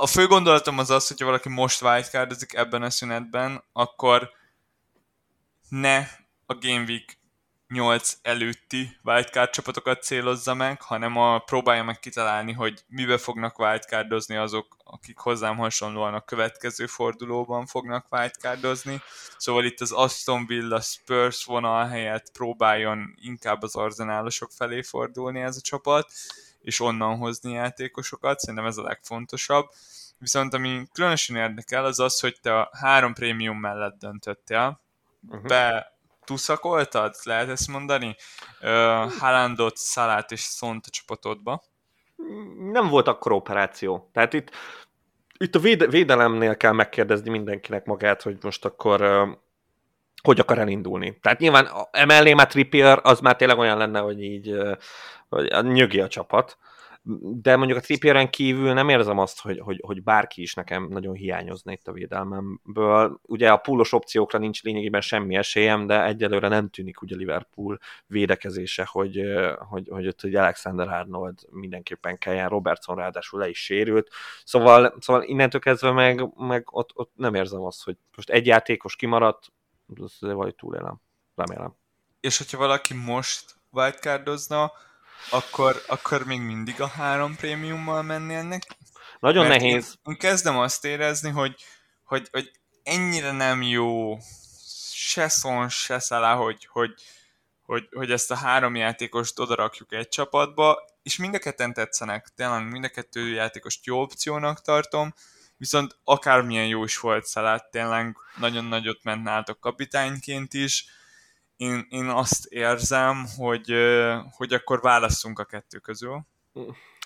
[0.00, 4.30] a fő gondolatom az az, hogyha valaki most wildcardozik ebben a szünetben, akkor
[5.68, 5.98] ne
[6.46, 7.18] a Game Week
[7.68, 14.36] 8 előtti wildcard csapatokat célozza meg, hanem a, próbálja meg kitalálni, hogy mibe fognak wildcardozni
[14.36, 19.00] azok, akik hozzám hasonlóan a következő fordulóban fognak wildcardozni.
[19.36, 25.56] Szóval itt az Aston Villa Spurs vonal helyett próbáljon inkább az arzenálosok felé fordulni ez
[25.56, 26.12] a csapat
[26.68, 29.68] és onnan hozni játékosokat, szerintem ez a legfontosabb.
[30.18, 34.80] Viszont ami különösen érdekel, az az, hogy te a három prémium mellett döntöttél,
[35.28, 35.46] uh-huh.
[35.46, 35.92] be
[36.24, 38.16] tuszakoltad, lehet ezt mondani?
[38.60, 38.68] Uh,
[39.12, 41.62] Haalandot, Szalát és Szont a csapatodba.
[42.72, 44.10] Nem volt akkor operáció.
[44.12, 44.50] Tehát itt,
[45.38, 49.28] itt a véde, védelemnél kell megkérdezni mindenkinek magát, hogy most akkor uh,
[50.22, 51.18] hogy akar elindulni.
[51.20, 54.56] Tehát nyilván emellé már Trippier, az már tényleg olyan lenne, hogy így
[55.28, 56.58] hogy nyögi a csapat,
[57.20, 61.14] de mondjuk a Trippieren kívül nem érzem azt, hogy, hogy, hogy bárki is nekem nagyon
[61.14, 63.20] hiányozna itt a védelmemből.
[63.22, 68.86] Ugye a púlos opciókra nincs lényegében semmi esélyem, de egyelőre nem tűnik ugye Liverpool védekezése,
[68.90, 69.22] hogy,
[69.58, 74.10] hogy, hogy ott hogy Alexander Arnold mindenképpen kelljen, Robertson ráadásul le is sérült.
[74.44, 78.96] Szóval, szóval innentől kezdve meg, meg ott, ott nem érzem azt, hogy most egy játékos
[78.96, 79.52] kimaradt,
[80.00, 81.00] az vagy túlélem.
[81.34, 81.74] Remélem.
[82.20, 84.72] És hogyha valaki most wildcardozna,
[85.30, 88.68] akkor, akkor még mindig a három prémiummal mennél neki?
[89.20, 89.98] Nagyon Mert nehéz.
[90.04, 91.54] Én, én kezdem azt érezni, hogy,
[92.04, 92.50] hogy, hogy
[92.82, 94.18] ennyire nem jó
[94.92, 96.94] se Son, se Szalá, hogy, hogy,
[97.62, 102.70] hogy, hogy ezt a három játékost odarakjuk egy csapatba, és mind a ketten tetszenek, tényleg
[102.70, 105.14] mind a kettő játékost jó opciónak tartom,
[105.56, 110.86] viszont akármilyen jó is volt Szalát, tényleg nagyon nagyot ment nálatok kapitányként is,
[111.58, 113.74] én, én azt érzem, hogy,
[114.30, 116.26] hogy akkor válasszunk a kettő közül.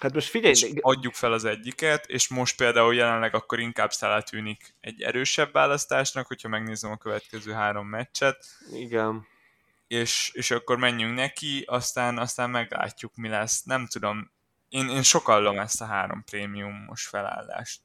[0.00, 0.52] Hát most figyelj!
[0.52, 5.52] És adjuk fel az egyiket, és most például jelenleg akkor inkább Szállá tűnik egy erősebb
[5.52, 8.44] választásnak, hogyha megnézem a következő három meccset.
[8.72, 9.26] Igen.
[9.86, 13.62] És, és akkor menjünk neki, aztán, aztán meglátjuk, mi lesz.
[13.62, 14.32] Nem tudom,
[14.72, 17.82] én, én sokallom ezt a három prémiumos felállást.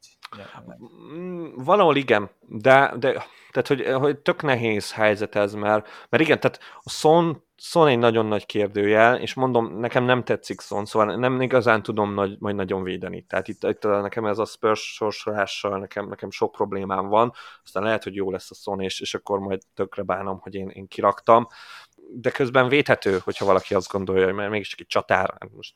[1.13, 6.39] Mm, valahol igen, de, de tehát, hogy, hogy tök nehéz helyzet ez, mert, mert igen,
[6.39, 11.15] tehát a Son, Son egy nagyon nagy kérdőjel, és mondom, nekem nem tetszik Son, szóval
[11.15, 13.21] nem igazán tudom nagy, majd nagyon védeni.
[13.21, 18.04] Tehát itt, itt nekem ez a Spurs sorsolással nekem, nekem sok problémám van, aztán lehet,
[18.04, 21.47] hogy jó lesz a Son, és, és akkor majd tökre bánom, hogy én, én kiraktam
[22.13, 25.76] de közben védhető, hogyha valaki azt gondolja, hogy mert mégiscsak egy csatár, hát most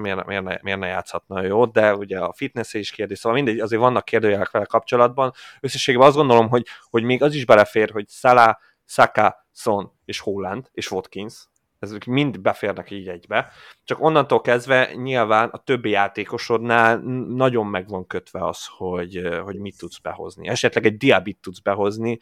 [0.00, 3.60] miért, miért, ne, miért ne játszhatna jó, de ugye a fitness is kérdés, szóval mindegy,
[3.60, 5.32] azért vannak kérdőjelek vele kapcsolatban.
[5.60, 10.68] Összességében azt gondolom, hogy, hogy még az is belefér, hogy Salah, Saka, Son és Holland
[10.72, 11.46] és Watkins,
[11.82, 13.52] ezek mind beférnek így egybe.
[13.84, 16.96] Csak onnantól kezdve nyilván a többi játékosodnál
[17.28, 20.48] nagyon meg van kötve az, hogy, hogy mit tudsz behozni.
[20.48, 22.18] Esetleg egy diabit tudsz behozni,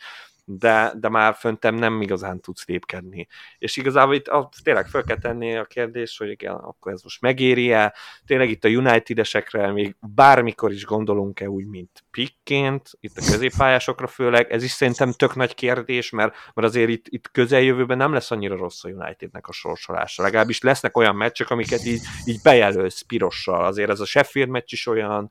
[0.59, 3.27] de, de már föntem nem igazán tudsz lépkedni.
[3.59, 7.21] És igazából itt ah, tényleg fel kell tenni a kérdés, hogy igen, akkor ez most
[7.21, 7.95] megéri-e,
[8.27, 14.53] tényleg itt a United-esekre még bármikor is gondolunk-e úgy, mint pikként, itt a középpályásokra főleg,
[14.53, 18.57] ez is szerintem tök nagy kérdés, mert, mert azért itt, itt közeljövőben nem lesz annyira
[18.57, 20.23] rossz a Unitednek a sorsolása.
[20.23, 23.65] Legalábbis lesznek olyan meccsek, amiket így, így bejelölsz pirossal.
[23.65, 25.31] Azért ez a Sheffield meccs is olyan,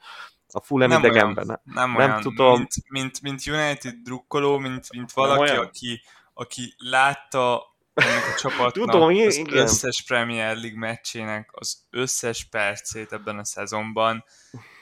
[0.53, 1.47] a Fulham nem idegenben.
[1.47, 2.57] Olyan, nem, nem olyan, tudom.
[2.57, 6.01] Mint, mint, mint United drukkoló, mint, mint valaki, aki,
[6.33, 9.57] aki látta ennek a csapatnak Tudom, az igen.
[9.57, 14.23] összes Premier League meccsének az összes percét ebben a szezonban.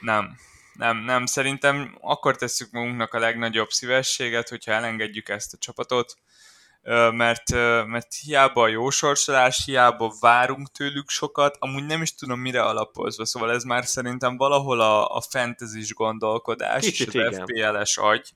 [0.00, 0.36] Nem,
[0.72, 1.26] nem, nem.
[1.26, 6.14] Szerintem akkor tesszük magunknak a legnagyobb szívességet, hogyha elengedjük ezt a csapatot,
[7.12, 7.50] mert,
[7.86, 13.24] mert hiába a jó sorsolás, hiába várunk tőlük sokat, amúgy nem is tudom mire alapozva,
[13.24, 18.30] szóval ez már szerintem valahol a, a fantasy gondolkodás, Kicsit, és az FPL-es agy,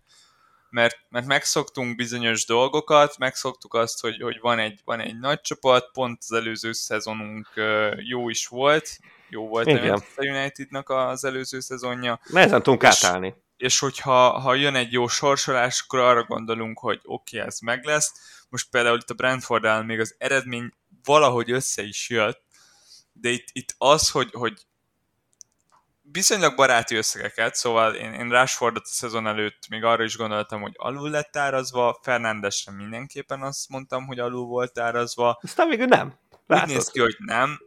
[0.71, 5.91] mert, mert megszoktunk bizonyos dolgokat, megszoktuk azt, hogy, hogy van, egy, van egy nagy csapat,
[5.93, 7.49] pont az előző szezonunk
[7.97, 9.91] jó is volt, jó volt Igen.
[9.91, 12.21] a Unitednak az előző szezonja.
[12.27, 17.37] Nehezen tudunk átállni és hogyha ha jön egy jó sorsolás, akkor arra gondolunk, hogy oké,
[17.37, 18.13] okay, ez meg lesz.
[18.53, 20.73] Most például itt a brentford még az eredmény
[21.05, 22.43] valahogy össze is jött,
[23.13, 24.67] de itt, itt az, hogy, hogy
[26.03, 30.73] viszonylag baráti összegeket, szóval én, én Rashfordot a szezon előtt még arra is gondoltam, hogy
[30.77, 35.39] alul lett árazva, Fernandesre mindenképpen azt mondtam, hogy alul volt árazva.
[35.43, 36.19] Aztán végül nem.
[36.47, 36.69] Látod.
[36.69, 37.59] Úgy néz ki, hogy nem,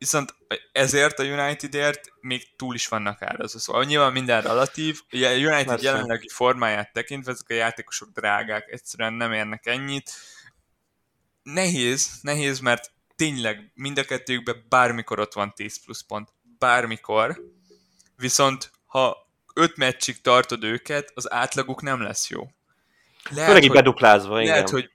[0.00, 0.34] viszont
[0.72, 3.58] ezért a Unitedért még túl is vannak árazva.
[3.58, 5.00] Szóval nyilván minden relatív.
[5.10, 5.84] A United Persze.
[5.84, 10.10] jelenlegi formáját tekintve ezek a játékosok drágák, egyszerűen nem érnek ennyit.
[11.42, 16.28] Nehéz, nehéz, mert tényleg mind a kettőjükben bármikor ott van 10 plusz pont.
[16.58, 17.40] Bármikor.
[18.16, 19.16] Viszont ha
[19.54, 22.50] 5 meccsig tartod őket, az átlaguk nem lesz jó.
[23.30, 24.70] Lehet, Főleg hogy, beduplázva, lehet, igen.
[24.70, 24.90] hogy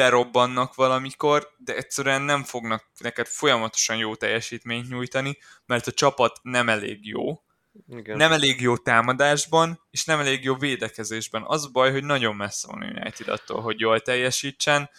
[0.00, 6.68] berobbannak valamikor, de egyszerűen nem fognak neked folyamatosan jó teljesítményt nyújtani, mert a csapat nem
[6.68, 7.42] elég jó.
[7.88, 8.16] Igen.
[8.16, 11.42] Nem elég jó támadásban, és nem elég jó védekezésben.
[11.46, 14.90] Az a baj, hogy nagyon messze van United attól, hogy jól teljesítsen.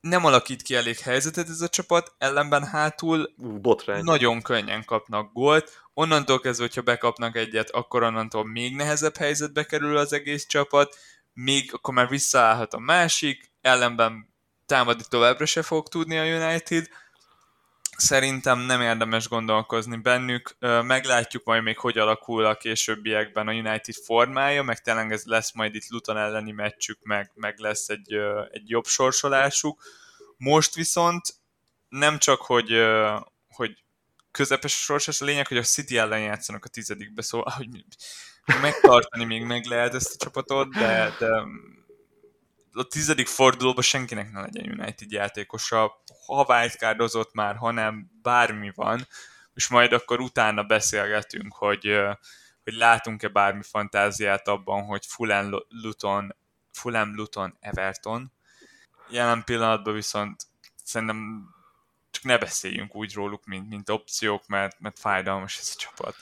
[0.00, 4.04] Nem alakít ki elég helyzetet ez a csapat, ellenben hátul Botrány.
[4.04, 5.82] nagyon könnyen kapnak gólt.
[5.94, 10.96] Onnantól kezdve, hogyha bekapnak egyet, akkor onnantól még nehezebb helyzetbe kerül az egész csapat,
[11.32, 14.34] még akkor már visszaállhat a másik, ellenben
[14.66, 16.88] támadni továbbra se fog tudni a United.
[17.96, 24.62] Szerintem nem érdemes gondolkozni bennük, meglátjuk majd még, hogy alakul a későbbiekben a United formája,
[24.62, 28.12] meg tényleg ez lesz majd itt Luton elleni meccsük, meg, meg lesz egy,
[28.50, 29.82] egy jobb sorsolásuk.
[30.36, 31.34] Most viszont
[31.88, 32.84] nem csak, hogy,
[33.48, 33.82] hogy
[34.30, 37.68] közepes a sorsás, a lényeg, hogy a City ellen játszanak a tizedikbe, szóval hogy
[38.60, 41.28] megtartani még meg lehet ezt a csapatot, de, de
[42.78, 49.06] a tizedik fordulóban senkinek ne legyen United játékosa, ha wildcardozott már, hanem bármi van,
[49.54, 51.98] és majd akkor utána beszélgetünk, hogy,
[52.64, 56.36] hogy látunk-e bármi fantáziát abban, hogy Fulham Luton,
[56.72, 58.32] Fulham Luton Everton.
[59.08, 60.42] Jelen pillanatban viszont
[60.84, 61.48] szerintem
[62.10, 66.16] csak ne beszéljünk úgy róluk, mint, mint opciók, mert, mert fájdalmas ez a csapat.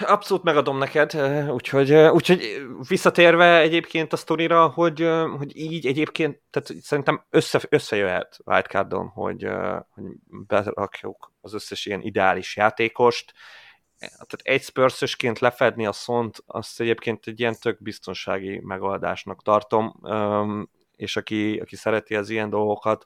[0.00, 1.16] Abszolút megadom neked,
[1.50, 9.06] úgyhogy, úgyhogy visszatérve egyébként a sztorira, hogy, hogy így egyébként, tehát szerintem össze, összejöhet Wildcardon,
[9.08, 9.48] hogy,
[9.88, 13.32] hogy berakjuk az összes ilyen ideális játékost,
[13.98, 20.00] tehát egy spurs lefedni a szont, azt egyébként egy ilyen tök biztonsági megoldásnak tartom,
[20.96, 23.04] és aki, aki szereti az ilyen dolgokat,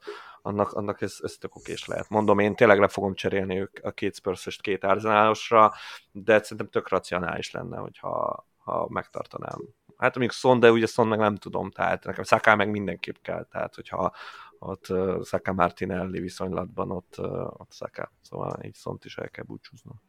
[0.49, 2.09] annak, annak ez, ez tök okés lehet.
[2.09, 5.73] Mondom, én tényleg le fogom cserélni ők a két spurs két arzenálosra,
[6.11, 9.59] de szerintem tök racionális lenne, hogyha ha megtartanám.
[9.97, 13.43] Hát mondjuk Son, de ugye Son meg nem tudom, tehát nekem Szaká meg mindenképp kell,
[13.43, 14.13] tehát hogyha
[14.59, 19.43] ott uh, Szaká Martinelli viszonylatban ott, uh, ott Szaká, szóval így Szont is el kell
[19.43, 20.01] búcsúznom.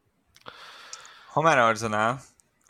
[1.32, 2.20] Ha már Arzenál,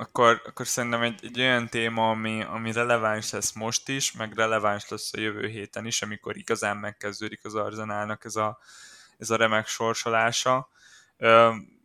[0.00, 4.88] akkor, akkor szerintem egy, egy olyan téma, ami, ami releváns lesz most is, meg releváns
[4.88, 8.58] lesz a jövő héten is, amikor igazán megkezdődik az Arzenálnak ez a,
[9.18, 10.68] ez a remek sorsolása.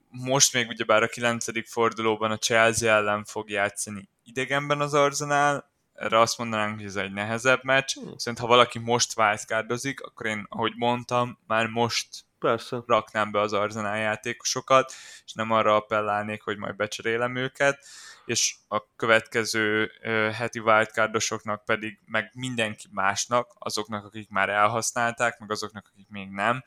[0.10, 1.70] Most még ugyebár a 9.
[1.70, 7.12] fordulóban a Chelsea ellen fog játszani idegenben az Arzenál, erre azt mondanánk, hogy ez egy
[7.12, 8.12] nehezebb meccs, hmm.
[8.12, 12.84] viszont ha valaki most wildcardozik, akkor én, ahogy mondtam, már most Persze.
[12.88, 14.94] raknám be az Arzenál játékosokat,
[15.26, 17.86] és nem arra appellálnék, hogy majd becserélem őket,
[18.26, 25.52] és a következő uh, heti wildcardosoknak pedig, meg mindenki másnak, azoknak, akik már elhasználták, meg
[25.52, 26.64] azoknak, akik még nem,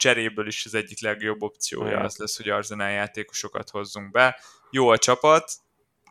[0.00, 4.40] cseréből is az egyik legjobb opciója az lesz, hogy Arzenál játékosokat hozzunk be.
[4.70, 5.52] Jó a csapat,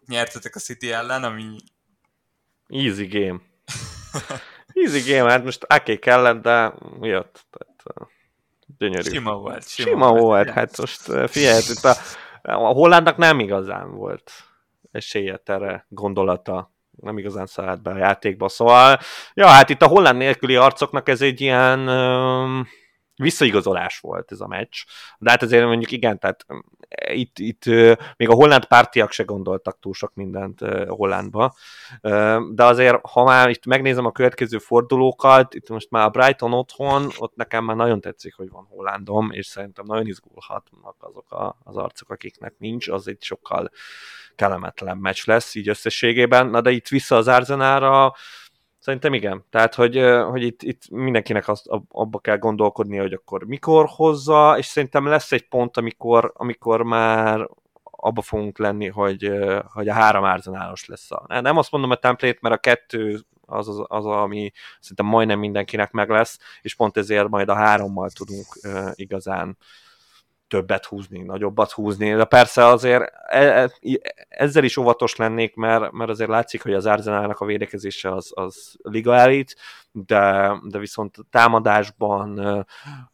[0.06, 1.56] nyertetek a City ellen, ami
[2.68, 3.40] Easy game.
[4.84, 7.46] Easy game, hát most Ake kellett, de jött.
[7.50, 8.10] Tehát,
[8.78, 9.10] gyönyörű.
[9.10, 9.68] Sima volt.
[9.68, 10.50] Sima, sima volt, volt.
[10.50, 11.96] hát most figyelj, itt a,
[12.42, 14.32] a hollandnak nem igazán volt
[14.92, 19.00] esélye erre gondolata nem igazán szállt be a játékba, szóval
[19.34, 22.68] ja, hát itt a holland nélküli arcoknak ez egy ilyen um,
[23.16, 24.84] visszaigazolás volt ez a meccs,
[25.18, 26.46] de hát azért mondjuk igen, tehát
[27.12, 27.66] itt, itt
[28.18, 31.56] még a holland pártiak se gondoltak túl sok mindent Hollandba,
[32.52, 37.10] de azért, ha már itt megnézem a következő fordulókat, itt most már a Brighton otthon,
[37.18, 41.78] ott nekem már nagyon tetszik, hogy van Hollandom, és szerintem nagyon izgulhatnak azok a, az
[41.78, 43.72] arcok, akiknek nincs, az egy sokkal
[44.36, 48.14] kellemetlen meccs lesz így összességében, na de itt vissza az Arzenára,
[48.80, 49.46] Szerintem igen.
[49.50, 54.66] Tehát, hogy, hogy itt, itt mindenkinek azt, abba kell gondolkodni, hogy akkor mikor hozza, és
[54.66, 57.50] szerintem lesz egy pont, amikor, amikor már
[57.84, 59.32] abba fogunk lenni, hogy,
[59.74, 61.12] hogy a három árzenálos lesz.
[61.12, 65.40] A, nem azt mondom a template, mert a kettő az, az, az, ami szerintem majdnem
[65.40, 69.58] mindenkinek meg lesz, és pont ezért majd a hárommal tudunk uh, igazán
[70.50, 73.72] többet húzni, nagyobbat húzni, de persze azért e, e,
[74.30, 78.76] ezzel is óvatos lennék, mert, mert azért látszik, hogy az Arzenálnak a védekezése az, az
[78.82, 79.56] liga elit,
[79.92, 82.66] de, de viszont támadásban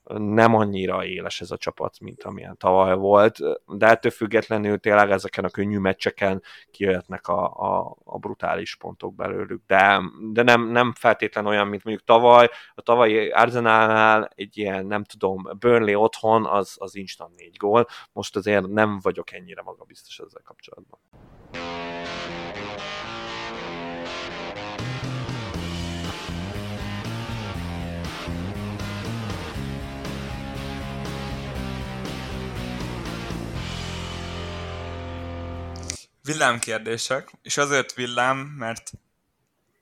[0.03, 5.43] nem annyira éles ez a csapat, mint amilyen tavaly volt, de ettől függetlenül tényleg ezeken
[5.43, 11.45] a könnyű meccseken kijöhetnek a, a, a brutális pontok belőlük, de, de nem, nem feltétlen
[11.45, 16.95] olyan, mint mondjuk tavaly, a tavalyi Arsenalnál egy ilyen, nem tudom, Burnley otthon, az, az
[16.95, 20.99] instant négy gól, most azért nem vagyok ennyire magabiztos ezzel kapcsolatban.
[36.25, 38.91] Villámkérdések, és azért villám, mert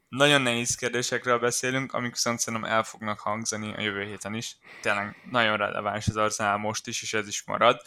[0.10, 4.58] nagyon nehéz kérdésekről beszélünk, amik viszont szerintem el fognak hangzani a jövő héten is.
[4.82, 7.82] Tényleg nagyon releváns az arzenál most is, és ez is marad.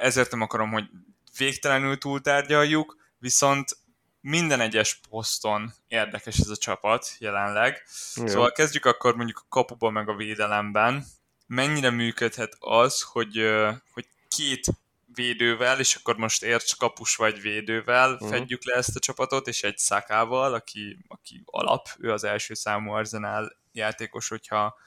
[0.00, 0.84] Ezért nem akarom, hogy
[1.38, 3.76] végtelenül túltárgyaljuk, viszont
[4.20, 7.82] minden egyes poszton érdekes ez a csapat jelenleg.
[8.14, 8.26] Jó.
[8.26, 11.04] Szóval kezdjük akkor mondjuk a kapuban meg a védelemben.
[11.46, 13.50] Mennyire működhet az, hogy,
[13.92, 14.66] hogy két
[15.14, 18.28] védővel, és akkor most érts kapus vagy védővel uh-huh.
[18.28, 22.92] fedjük le ezt a csapatot, és egy szakával, aki, aki alap, ő az első számú
[22.92, 24.78] arzenál játékos, hogyha,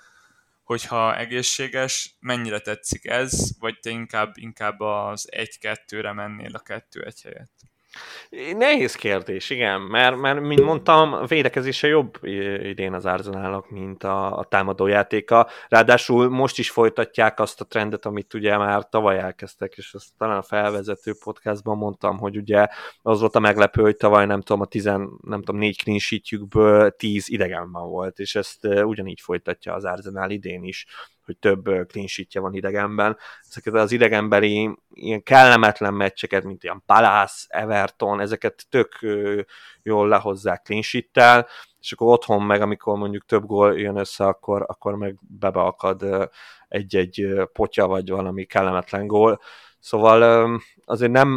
[0.63, 2.15] hogyha egészséges.
[2.19, 7.55] Mennyire tetszik ez, vagy te inkább, inkább az egy-kettőre mennél a kettő-egy helyett?
[8.57, 12.17] Nehéz kérdés, igen, mert, mert mint mondtam, a védekezése jobb
[12.61, 15.47] idén az Arzenálnak, mint a, a támadójátéka.
[15.67, 20.37] Ráadásul most is folytatják azt a trendet, amit ugye már tavaly elkezdtek, és azt talán
[20.37, 22.67] a felvezető podcastban mondtam, hogy ugye
[23.01, 26.91] az volt a meglepő, hogy tavaly nem tudom, a tizen, nem tudom, négy clean sheetjükből
[26.91, 30.85] tíz idegenben volt, és ezt ugyanígy folytatja az Arzenál idén is
[31.27, 33.17] hogy több clean sheetje van idegenben.
[33.49, 38.99] Ezeket az idegenbeli ilyen kellemetlen meccseket, mint ilyen Palace, Everton, ezeket tök
[39.83, 41.47] jól lehozzák clean sheet-tel,
[41.79, 46.29] és akkor otthon meg, amikor mondjuk több gól jön össze, akkor, akkor meg bebeakad
[46.67, 49.39] egy-egy potya, vagy valami kellemetlen gól.
[49.87, 51.29] Szóval azért nem,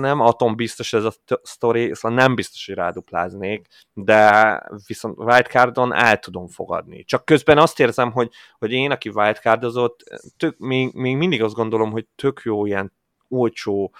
[0.00, 6.18] nem atom biztos ez a sztori, szóval nem biztos, hogy rádupláznék, de viszont wildcardon el
[6.18, 7.04] tudom fogadni.
[7.04, 11.90] Csak közben azt érzem, hogy, hogy én, aki wildcardozott, tök, még, még mindig azt gondolom,
[11.90, 12.92] hogy tök jó ilyen
[13.28, 13.94] olcsó,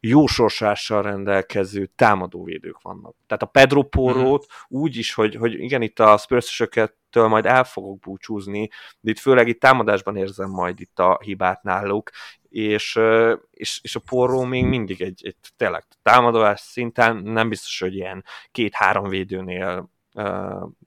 [0.00, 3.14] jó sorsással rendelkező támadóvédők vannak.
[3.26, 4.78] Tehát a Pedro Porrót mm.
[4.78, 6.62] úgy is, hogy, hogy igen, itt a spurs
[7.12, 8.68] majd el fogok búcsúzni,
[9.00, 12.10] de itt főleg itt támadásban érzem majd itt a hibát náluk,
[12.54, 12.98] és,
[13.50, 18.24] és, és a porró még mindig egy, egy tényleg támadás szinten nem biztos, hogy ilyen
[18.50, 19.90] két-három védőnél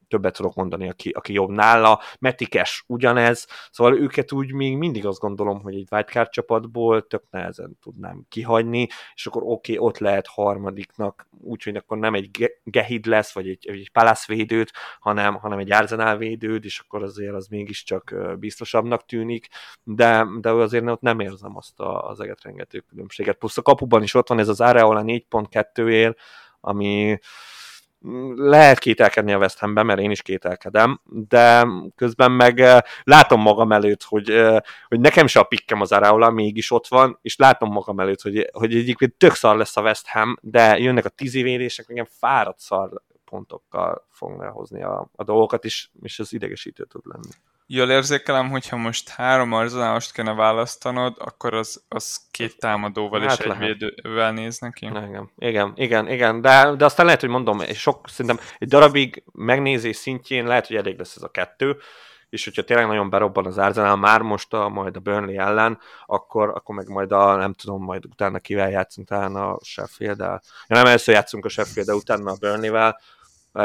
[0.08, 2.02] többet tudok mondani, aki, aki jobb nála.
[2.20, 7.78] Metikes ugyanez, szóval őket úgy még mindig azt gondolom, hogy egy wildcard csapatból tök nehezen
[7.82, 13.34] tudnám kihagyni, és akkor oké, okay, ott lehet harmadiknak, úgyhogy akkor nem egy Gehid lesz,
[13.34, 14.46] vagy egy, egy Palace
[15.00, 19.48] hanem, hanem egy Arsenal védőd, és akkor azért az mégiscsak biztosabbnak tűnik,
[19.84, 23.38] de, de azért ott nem érzem azt a, az eget rengető különbséget.
[23.38, 26.16] Plusz a kapuban is ott van ez az Areola 4.2 ér,
[26.60, 27.20] ami
[28.36, 33.72] lehet kételkedni a West Hamben, mert én is kételkedem, de közben meg eh, látom magam
[33.72, 37.72] előtt, hogy, eh, hogy nekem se a pikkem az Araula, mégis ott van, és látom
[37.72, 41.88] magam előtt, hogy, hogy egyébként tök szar lesz a West Ham, de jönnek a tízivédések,
[41.88, 42.90] nekem fáradt szar
[43.26, 47.30] pontokkal fognak hozni a, a dolgokat, és, és ez idegesítő tud lenni.
[47.70, 53.46] Jól érzékelem, hogyha most három arzenálost kéne választanod, akkor az, az két támadóval hát és
[53.46, 53.64] lehet.
[53.64, 54.86] egy védővel néz neki.
[54.86, 56.42] Igen, igen, igen, igen.
[56.42, 60.98] De, de aztán lehet, hogy mondom, sok, szerintem egy darabig megnézés szintjén lehet, hogy elég
[60.98, 61.78] lesz ez a kettő,
[62.30, 66.50] és hogyha tényleg nagyon berobban az Arsenal már most a, majd a Burnley ellen, akkor,
[66.50, 70.42] akkor meg majd a, nem tudom, majd utána kivel játszunk, talán a sheffield -el.
[70.68, 73.00] Ja, nem először játszunk a Sheffield, utána a Burnley-vel,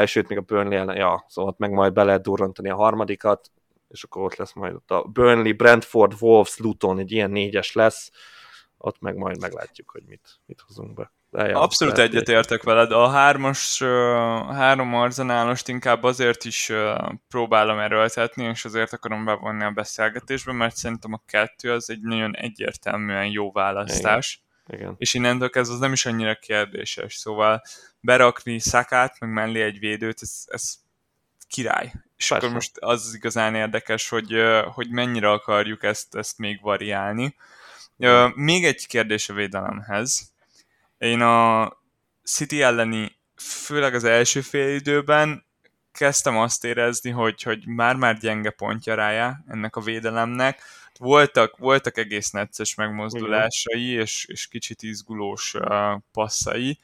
[0.05, 3.51] sőt, még a Burnley ellen, ja, szóval ott meg majd be lehet durrantani a harmadikat,
[3.93, 8.11] és akkor ott lesz majd ott a Burnley, Brentford, Wolves, Luton, egy ilyen négyes lesz,
[8.77, 11.11] ott meg majd meglátjuk, hogy mit, mit hozunk be.
[11.31, 12.91] Ja, Abszolút egyetértek veled.
[12.91, 13.79] A hármas,
[14.49, 16.71] három arzenálost inkább azért is
[17.27, 22.35] próbálom erőltetni, és azért akarom bevonni a beszélgetésbe, mert szerintem a kettő az egy nagyon
[22.35, 24.43] egyértelműen jó választás.
[24.67, 24.79] Igen.
[24.79, 24.95] Igen.
[24.97, 27.13] És innentől kezdve az nem is annyira kérdéses.
[27.13, 27.61] Szóval
[27.99, 30.75] berakni szakát, meg mellé egy védőt, ez, ez
[31.47, 31.93] király.
[32.23, 32.45] És Persze.
[32.45, 34.33] akkor most az igazán érdekes, hogy,
[34.73, 37.35] hogy mennyire akarjuk ezt, ezt még variálni.
[38.35, 40.33] Még egy kérdés a védelemhez
[41.03, 41.71] én a
[42.23, 45.45] City elleni, főleg az első fél időben
[45.91, 50.61] kezdtem azt érezni, hogy, hogy már-már gyenge pontja rája ennek a védelemnek.
[50.99, 56.79] Voltak, voltak egész necces megmozdulásai, és, és kicsit izgulós uh, passzai.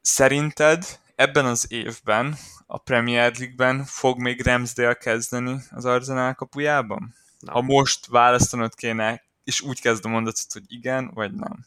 [0.00, 0.84] Szerinted
[1.18, 2.34] ebben az évben
[2.66, 7.14] a Premier League-ben fog még Ramsdale kezdeni az Arsenal kapujában?
[7.38, 7.54] Nem.
[7.54, 11.66] Ha most választanod kéne, és úgy kezd a mondatot, hogy igen, vagy nem?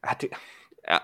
[0.00, 0.28] hát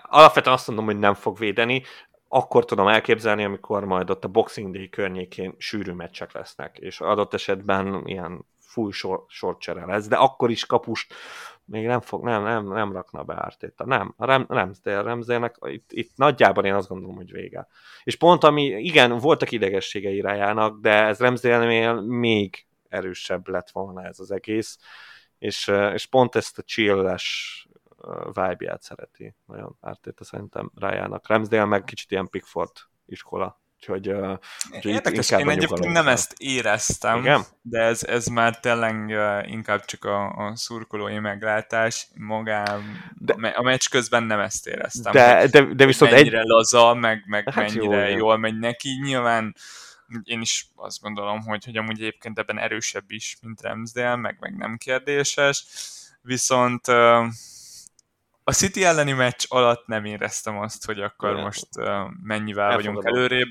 [0.01, 1.83] alapvetően azt mondom, hogy nem fog védeni,
[2.27, 7.33] akkor tudom elképzelni, amikor majd ott a Boxing Day környékén sűrű meccsek lesznek, és adott
[7.33, 11.13] esetben ilyen full sor, sorcsere lesz, de akkor is kapust
[11.65, 13.85] még nem fog, nem, nem, nem rakna be Ártéta.
[13.85, 17.67] Nem, Rem, Remzdél, Remzdélnek itt, itt nagyjában én azt gondolom, hogy vége.
[18.03, 24.19] És pont ami, igen, voltak idegességei rájának, de ez Remzdélnél még erősebb lett volna ez
[24.19, 24.77] az egész,
[25.37, 27.67] és, és pont ezt a chill-es
[28.25, 31.27] vibe-ját szereti nagyon Ártéta szerintem rájának.
[31.27, 32.71] Ramsdale meg kicsit ilyen Pickford
[33.05, 33.61] iskola.
[33.79, 34.37] Úgyhogy, uh,
[34.73, 37.43] úgyhogy Érdekes, én egyébként nem ezt éreztem, Igen?
[37.61, 43.61] de ez, ez már tényleg uh, inkább csak a, a szurkolói meglátás magám, de, a
[43.61, 45.11] meccs közben nem ezt éreztem.
[45.11, 46.45] De, de, de viszont mennyire egy...
[46.45, 48.89] laza, meg, meg hát mennyire jó, jól megy neki.
[49.03, 49.55] Nyilván
[50.23, 54.57] én is azt gondolom, hogy, hogy amúgy egyébként ebben erősebb is, mint Ramsdale, meg, meg
[54.57, 55.65] nem kérdéses,
[56.21, 57.25] viszont uh,
[58.49, 61.43] a City elleni meccs alatt nem éreztem azt, hogy akkor Igen.
[61.43, 61.85] most uh,
[62.23, 62.93] mennyivel Elfogadom.
[62.93, 63.47] vagyunk előrébb.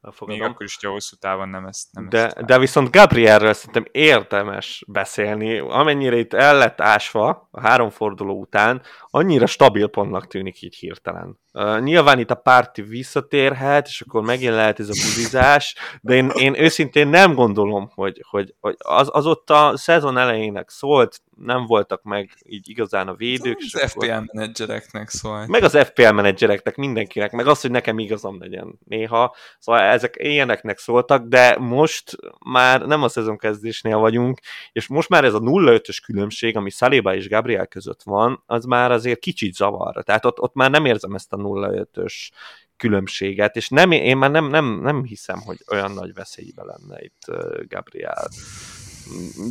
[0.00, 0.40] Elfogadom.
[0.40, 3.84] Még akkor is, hogy hosszú távon nem ezt nem de, ezt de viszont Gabrielről szerintem
[3.90, 5.58] érdemes beszélni.
[5.58, 11.38] Amennyire itt el lett ásva a három forduló után, annyira stabil pontnak tűnik így hirtelen.
[11.54, 16.28] Uh, nyilván itt a párti visszatérhet, és akkor megint lehet ez a buzizás, de én,
[16.28, 21.66] én őszintén nem gondolom, hogy, hogy, hogy az, az ott a szezon elejének szólt, nem
[21.66, 23.58] voltak meg így igazán a védők.
[23.72, 24.24] Az FPL akkor...
[24.32, 25.48] menedzsereknek szólt.
[25.48, 29.34] Meg az FPL menedzsereknek, mindenkinek, meg az, hogy nekem igazam legyen néha.
[29.58, 34.40] Szóval ezek ilyeneknek szóltak, de most már nem a szezon kezdésnél vagyunk,
[34.72, 38.92] és most már ez a 0-5-ös különbség, ami Saliba és Gabriel között van, az már
[38.92, 40.02] azért kicsit zavar.
[40.04, 42.30] Tehát ott, ott már nem érzem ezt a 0-5-ös
[42.76, 47.20] különbséget, és nem, én már nem, nem, nem hiszem, hogy olyan nagy veszélybe lenne itt
[47.68, 48.28] Gabriel.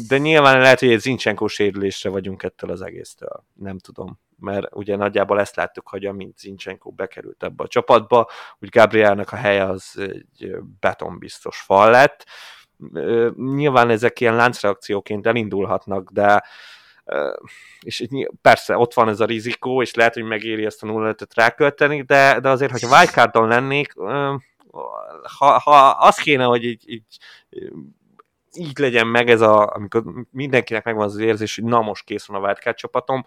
[0.07, 3.45] De nyilván lehet, hogy egy Zincsenko sérülésre vagyunk ettől az egésztől.
[3.53, 4.19] Nem tudom.
[4.37, 8.29] Mert ugye nagyjából ezt láttuk, hogy amint Zincsenko bekerült ebbe a csapatba,
[8.59, 12.25] úgy Gabrielnek a helye az egy betonbiztos fal lett.
[13.35, 16.43] Nyilván ezek ilyen láncreakcióként elindulhatnak, de
[17.81, 18.07] és
[18.41, 22.01] persze ott van ez a rizikó, és lehet, hogy megéri ezt a 0 5 rákölteni,
[22.01, 23.93] de, de azért, hogyha wildcardon lennék,
[25.37, 27.17] ha, ha az kéne, hogy így, így,
[28.53, 32.41] így legyen meg ez a, amikor mindenkinek megvan az érzés, hogy na most kész van
[32.41, 33.25] a wildcard csapatom,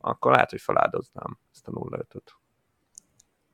[0.00, 2.34] akkor lehet, hogy feláldoznám ezt a 0 5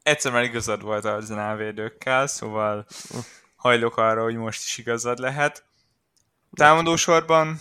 [0.02, 2.86] Egyszer már igazad volt az védőkkel, szóval
[3.56, 5.64] hajlok arra, hogy most is igazad lehet.
[6.52, 7.58] Támadósorban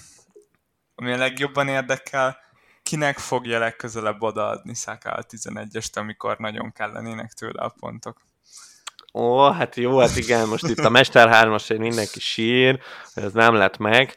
[1.02, 2.38] ami a legjobban érdekel,
[2.84, 8.22] kinek fogja legközelebb odaadni Saka a 11-est, amikor nagyon kellenének tőle a pontok.
[9.14, 12.80] Ó, hát jó, hát igen, most itt a Mester 3 mindenki sír,
[13.14, 14.16] hogy ez nem lett meg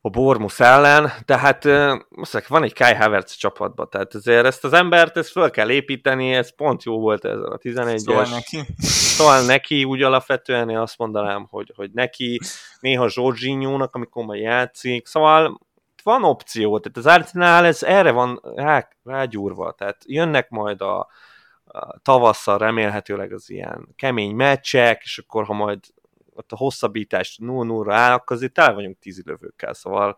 [0.00, 1.64] a Bormus ellen, de hát
[2.08, 6.32] most van egy Kai Havertz csapatban, tehát ezért ezt az embert ezt föl kell építeni,
[6.32, 7.98] ez pont jó volt ez a 11-es.
[7.98, 8.62] Szóval neki.
[8.78, 12.40] Szóval neki úgy alapvetően én azt mondanám, hogy, hogy neki,
[12.80, 15.60] néha Zsorzsinyónak, amikor majd játszik, szóval
[16.02, 21.08] van opció, tehát az Arsenal ez erre van rá, rágyúrva, tehát jönnek majd a,
[22.02, 25.78] tavasszal remélhetőleg az ilyen kemény meccsek, és akkor ha majd
[26.34, 30.16] ott a hosszabbítás 0 0 áll, akkor azért tele vagyunk tízilövőkkel, szóval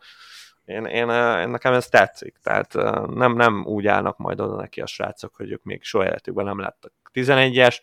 [0.65, 2.73] én, én, én, nekem ez tetszik, tehát
[3.09, 6.61] nem, nem úgy állnak majd oda neki a srácok, hogy ők még soha életükben nem
[6.61, 7.81] láttak 11-est,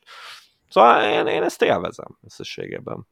[0.69, 3.07] szóval én, én ezt élvezem összességében.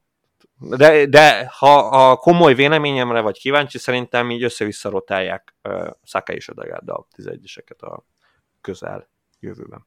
[0.60, 6.48] De, de ha a komoly véleményemre vagy kíváncsi, szerintem így össze-vissza rotálják uh, Saka és
[6.48, 6.54] a
[7.16, 8.04] 11-eseket a
[8.60, 9.08] közel
[9.40, 9.86] jövőben.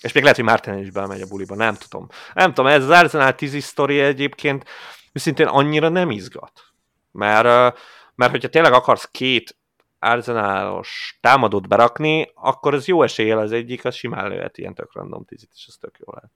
[0.00, 2.08] És még lehet, hogy Márten is belemegy a buliba, nem tudom.
[2.34, 4.64] Nem tudom, ez az Arsenal 10 sztori egyébként
[5.12, 6.62] szintén annyira nem izgat.
[7.10, 7.78] Mert,
[8.14, 9.56] mert hogyha tényleg akarsz két
[9.98, 15.24] Arsenalos támadót berakni, akkor ez jó eséllyel az egyik, az simán lehet ilyen tök random
[15.24, 16.30] tízit, és ez tök jó lehet.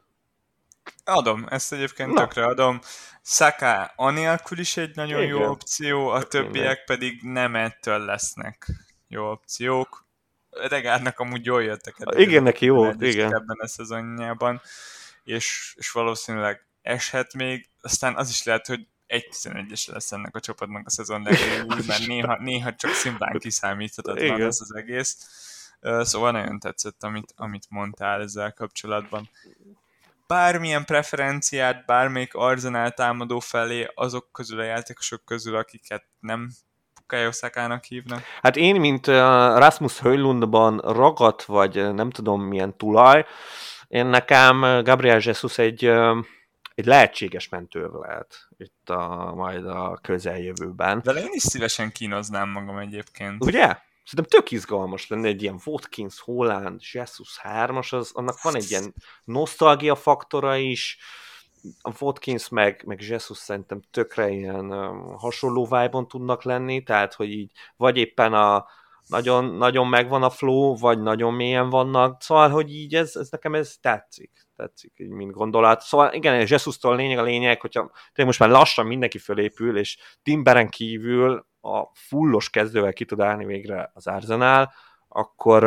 [1.04, 2.20] Adom, ezt egyébként Na.
[2.20, 2.80] tökre adom.
[3.22, 5.36] Saka anélkül is egy nagyon Igen.
[5.36, 8.66] jó opció, a többiek pedig nem ettől lesznek
[9.08, 10.06] jó opciók.
[10.50, 11.96] Regárnak amúgy jól jöttek.
[12.16, 13.34] Igen, neki jó, igen.
[13.34, 14.60] Ebben a szezonjában,
[15.24, 20.40] és, és valószínűleg eshet még, aztán az is lehet, hogy egy 11-es lesz ennek a
[20.40, 25.16] csapatnak a szezon legjobb, mert néha, néha csak szimplán kiszámíthatatlan ez az egész.
[25.80, 29.30] Szóval nagyon tetszett, amit, amit mondtál ezzel kapcsolatban.
[30.32, 36.50] Bármilyen preferenciát, bármelyik arzenál támadó felé azok közül a játékosok közül, akiket nem
[37.06, 38.22] Kajoszákának hívnak?
[38.42, 43.24] Hát én, mint Rasmus Höjlundban ragadt, vagy nem tudom milyen tulaj,
[43.88, 45.84] én nekem Gabriel Jesus egy,
[46.74, 51.00] egy lehetséges mentő lehet itt a, majd a közeljövőben.
[51.04, 53.44] De én is szívesen kínoznám magam egyébként.
[53.44, 53.76] Ugye?
[54.04, 58.94] Szerintem tök izgalmas lenne egy ilyen Watkins, Holland, Jesus 3-as, az, annak van egy ilyen
[59.24, 60.98] nosztalgia faktora is,
[61.80, 67.30] a Watkins meg, meg Jesus szerintem tökre ilyen um, hasonló vibe tudnak lenni, tehát hogy
[67.30, 68.66] így vagy éppen a
[69.06, 73.54] nagyon, nagyon megvan a flow, vagy nagyon mélyen vannak, szóval, hogy így ez, ez nekem
[73.54, 75.80] ez tetszik, tetszik, így mint gondolat.
[75.80, 80.68] Szóval igen, Jesus-tól lényeg a lényeg, hogyha tényleg most már lassan mindenki fölépül, és Timberen
[80.68, 84.72] kívül a fullos kezdővel ki tud állni végre az Arsenal,
[85.14, 85.64] akkor,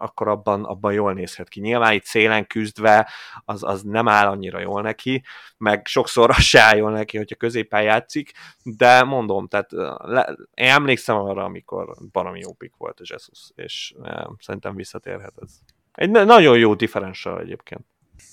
[0.00, 1.60] akkor abban, abban jól nézhet ki.
[1.60, 3.10] Nyilván itt szélen küzdve
[3.44, 5.22] az, az nem áll annyira jól neki,
[5.58, 8.32] meg sokszor az se áll jól neki, hogyha középen játszik,
[8.62, 9.70] de mondom, tehát
[10.04, 15.34] le, én emlékszem arra, amikor baromi jó pick volt a Jesus, és eh, szerintem visszatérhet
[15.42, 15.58] ez.
[15.92, 17.84] Egy nagyon jó differential egyébként.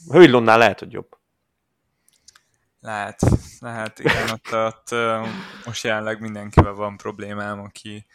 [0.10, 1.21] Hőlonnál lehet, hogy jobb.
[2.82, 3.22] Lehet,
[3.60, 4.90] lehet, igen, ott, ott
[5.66, 8.06] most jelenleg mindenkivel van problémám, aki,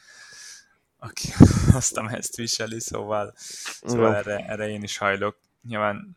[0.99, 1.29] aki
[1.75, 3.35] azt a mezt viseli, szóval,
[3.83, 5.37] szóval erre, erre én is hajlok.
[5.69, 6.17] Nyilván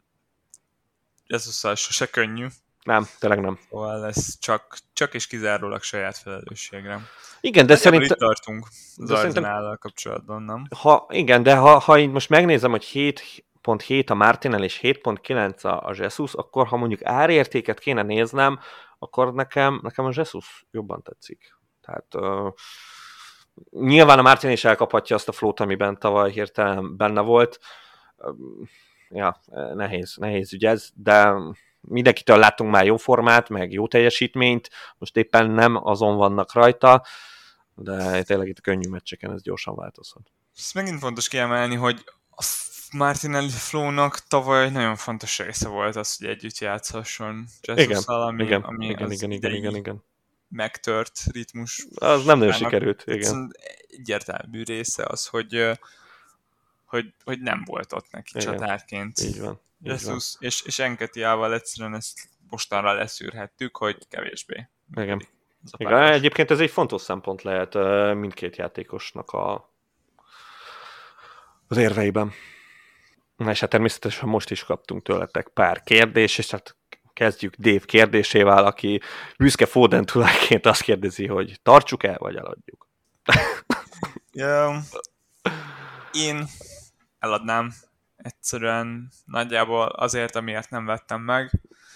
[1.28, 2.48] ez sose könnyű.
[2.84, 3.60] Nem, tényleg nem.
[3.70, 7.00] Szóval ez csak, csak és kizárólag saját felelősségre.
[7.42, 8.12] Igen, de szerintem...
[8.12, 10.68] Itt tartunk az Arzenállal kapcsolatban, nem?
[10.76, 12.84] Ha, igen, de ha, ha én most megnézem, hogy
[13.78, 18.60] 7.7 a Martinel és 7.9 a, a Jesus, akkor ha mondjuk árértéket kéne néznem,
[19.00, 21.58] akkor nekem, nekem a Jesus jobban tetszik.
[21.82, 22.54] Tehát uh,
[23.70, 27.60] Nyilván a Mártin is elkaphatja azt a flót, amiben tavaly hirtelen benne volt.
[29.10, 29.42] Ja,
[29.74, 31.34] nehéz, nehéz ügy ez, de
[31.82, 37.06] mindenkitől láttunk már jó formát, meg jó teljesítményt, most éppen nem azon vannak rajta,
[37.76, 40.32] de tényleg itt a könnyű meccseken ez gyorsan változhat.
[40.58, 42.42] Ez megint fontos kiemelni, hogy a
[42.92, 48.86] Martinelli Flow-nak tavaly nagyon fontos része volt az, hogy együtt játszhasson igen, ami, igen, ami
[48.86, 50.04] igen, igen, igen, igen, igen
[50.50, 51.88] megtört ritmus.
[51.96, 53.56] Az nem nagyon sikerült, igen.
[53.88, 55.72] Egyértelmű része az, hogy,
[56.86, 58.54] hogy, hogy nem volt ott neki igen.
[58.54, 59.20] csatárként.
[59.20, 59.60] Így van.
[59.82, 60.48] Így Jesus, van.
[60.50, 62.20] És, és Enketiával egyszerűen ezt
[62.50, 64.68] mostanra leszűrhettük, hogy kevésbé.
[64.96, 65.28] Igen.
[65.78, 67.74] Igen, egyébként ez egy fontos szempont lehet
[68.16, 69.74] mindkét játékosnak a,
[71.68, 72.32] az érveiben.
[73.40, 76.76] Na és hát természetesen most is kaptunk tőletek pár kérdést, és hát
[77.14, 79.02] kezdjük Dave kérdésével, aki
[79.38, 82.88] büszke Foden tulajként azt kérdezi, hogy tartsuk el, vagy eladjuk.
[84.32, 84.82] ja,
[86.12, 86.48] én
[87.20, 87.74] eladnám
[88.18, 91.52] egyszerűen nagyjából azért, amiért nem vettem meg.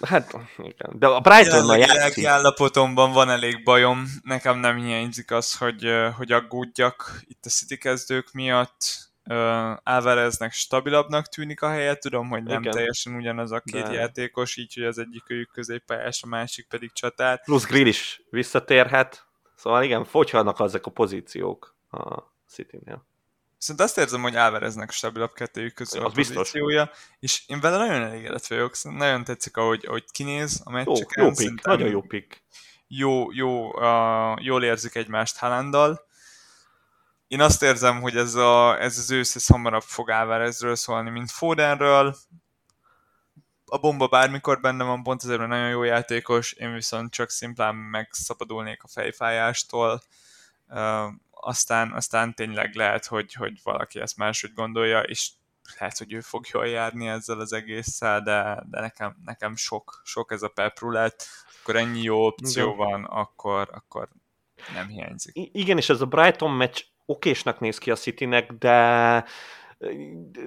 [0.05, 0.99] Hát, igen.
[0.99, 2.25] De a Brighton-nal játszik.
[2.25, 4.05] állapotomban van elég bajom.
[4.23, 9.11] Nekem nem hiányzik az, hogy, hogy aggódjak itt a City kezdők miatt
[9.83, 12.73] Alvareznek stabilabbnak tűnik a helye, tudom, hogy nem Igen.
[12.73, 13.91] teljesen ugyanaz a két De.
[13.91, 17.43] játékos, így, hogy az egyik őjük középpályás, a másik pedig csatár.
[17.43, 23.05] Plusz Grill is visszatérhet, szóval igen, fogyhatnak ezek a pozíciók a City-nél.
[23.57, 28.45] Viszont azt érzem, hogy Alvareznek stabilabb kettőjük közül a pozíciója, és én vele nagyon elégedett
[28.45, 31.23] vagyok, nagyon tetszik, ahogy, ahogy kinéz a meccseken.
[31.23, 32.43] Jó, jó pick, nagyon jó pick.
[32.87, 36.07] Jó, jó, uh, jól érzik egymást Haalanddal,
[37.33, 41.31] én azt érzem, hogy ez, a, ez az ősz ez hamarabb fog Álvarezről szólni, mint
[41.31, 42.15] Fodenről.
[43.65, 48.83] A bomba bármikor benne van, pont ezért nagyon jó játékos, én viszont csak szimplán megszabadulnék
[48.83, 50.01] a fejfájástól.
[50.67, 55.31] Uh, aztán, aztán tényleg lehet, hogy, hogy valaki ezt máshogy gondolja, és
[55.79, 60.31] lehet, hogy ő fog jól járni ezzel az egésszel, de, de nekem, nekem sok, sok
[60.31, 61.27] ez a peprulet,
[61.61, 62.77] akkor ennyi jó opció Igen.
[62.77, 64.09] van, akkor, akkor
[64.73, 65.31] nem hiányzik.
[65.33, 69.25] Igen, és ez a Brighton meccs okésnak néz ki a Citynek, de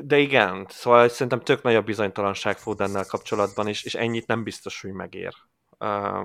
[0.03, 4.81] de igen, szóval szerintem tök nagy a bizonytalanság Fodennel kapcsolatban, és, és ennyit nem biztos,
[4.81, 5.35] hogy megér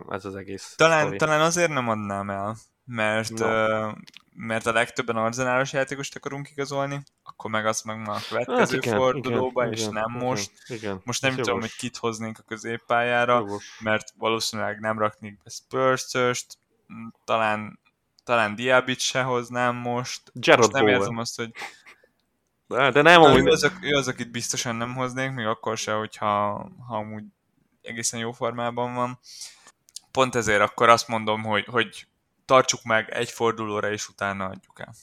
[0.10, 2.56] ez az egész talán, talán azért nem adnám el,
[2.86, 3.46] mert, no.
[3.46, 3.96] uh,
[4.36, 8.86] mert a legtöbben arzenálos játékost akarunk igazolni, akkor meg azt meg már a következő hát
[8.86, 10.52] igen, fordulóba, igen, és igen, nem igen, most.
[10.68, 13.80] Igen, most nem tudom, hogy kit hoznénk a középpályára, jogos.
[13.80, 16.12] mert valószínűleg nem raknék be spurs
[17.26, 17.80] talán
[18.24, 20.22] talán Diabit se hoznám most.
[20.34, 21.52] Gerard most nem érzem azt, hogy
[22.72, 23.46] de, de nem, amúgy...
[23.46, 26.28] Ő az, ő az, akit biztosan nem hoznék, még akkor se, hogyha
[26.88, 27.24] ha amúgy
[27.82, 29.20] egészen jó formában van.
[30.12, 32.08] Pont ezért akkor azt mondom, hogy, hogy
[32.46, 34.94] tartsuk meg egy fordulóra, és utána adjuk el.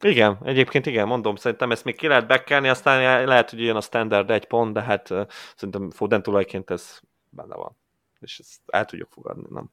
[0.00, 3.80] Igen, egyébként igen, mondom, szerintem ezt még ki lehet bekelni, aztán lehet, hogy jön a
[3.80, 7.76] standard egy pont, de hát uh, szerintem Foden tulajként ez benne van.
[8.20, 9.70] És ezt el tudjuk fogadni, nem?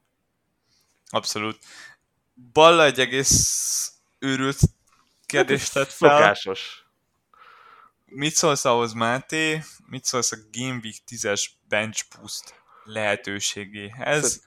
[1.09, 1.57] Abszolút.
[2.53, 4.59] Balla egy egész őrült
[5.25, 6.17] kérdést tett fel.
[6.17, 6.85] Szokásos.
[8.05, 9.63] Mit szólsz ahhoz, Máté?
[9.85, 14.45] Mit szólsz a Game Week 10-es bench boost lehetőségéhez?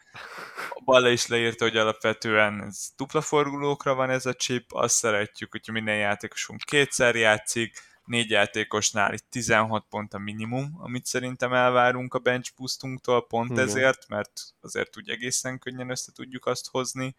[0.84, 5.72] Balla is leírta, hogy alapvetően ez dupla fordulókra van ez a chip, azt szeretjük, hogyha
[5.72, 12.18] minden játékosunk kétszer játszik, négy játékosnál itt 16 pont a minimum, amit szerintem elvárunk a
[12.18, 13.64] bench boostunktól, pont Igen.
[13.64, 17.14] ezért, mert azért úgy egészen könnyen össze tudjuk azt hozni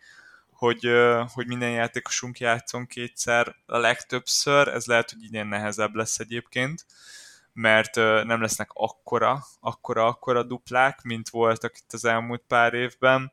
[0.61, 0.91] hogy,
[1.33, 6.85] hogy minden játékosunk játszon kétszer a legtöbbször, ez lehet, hogy idén nehezebb lesz egyébként,
[7.53, 13.31] mert nem lesznek akkora, akkora, akkora duplák, mint voltak itt az elmúlt pár évben.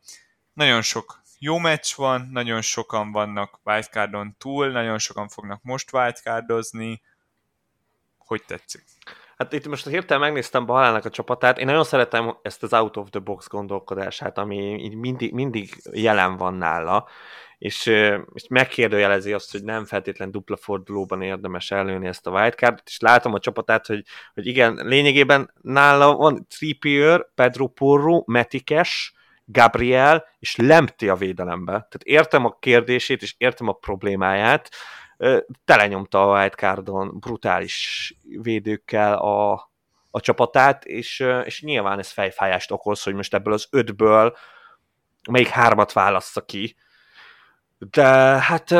[0.52, 7.02] Nagyon sok jó meccs van, nagyon sokan vannak wildcardon túl, nagyon sokan fognak most wildcardozni.
[8.18, 8.84] Hogy tetszik?
[9.38, 13.10] Hát itt most hirtelen megnéztem Balának a csapatát, én nagyon szeretem ezt az out of
[13.10, 17.08] the box gondolkodását, ami mindig, mindig jelen van nála,
[17.58, 17.86] és,
[18.34, 23.34] és megkérdőjelezi azt, hogy nem feltétlen dupla fordulóban érdemes előni ezt a wildcardot, és látom
[23.34, 29.12] a csapatát, hogy, hogy igen, lényegében nála van Trippier, Pedro Porro, Metikes,
[29.44, 31.72] Gabriel és Lemti a védelembe.
[31.72, 34.70] Tehát értem a kérdését, és értem a problémáját,
[35.64, 39.52] telenyomta a wildcardon brutális védőkkel a,
[40.10, 44.36] a csapatát, és, és nyilván ez fejfájást okoz, hogy most ebből az ötből
[45.30, 46.76] melyik hármat válassza ki.
[47.78, 48.04] De
[48.40, 48.74] hát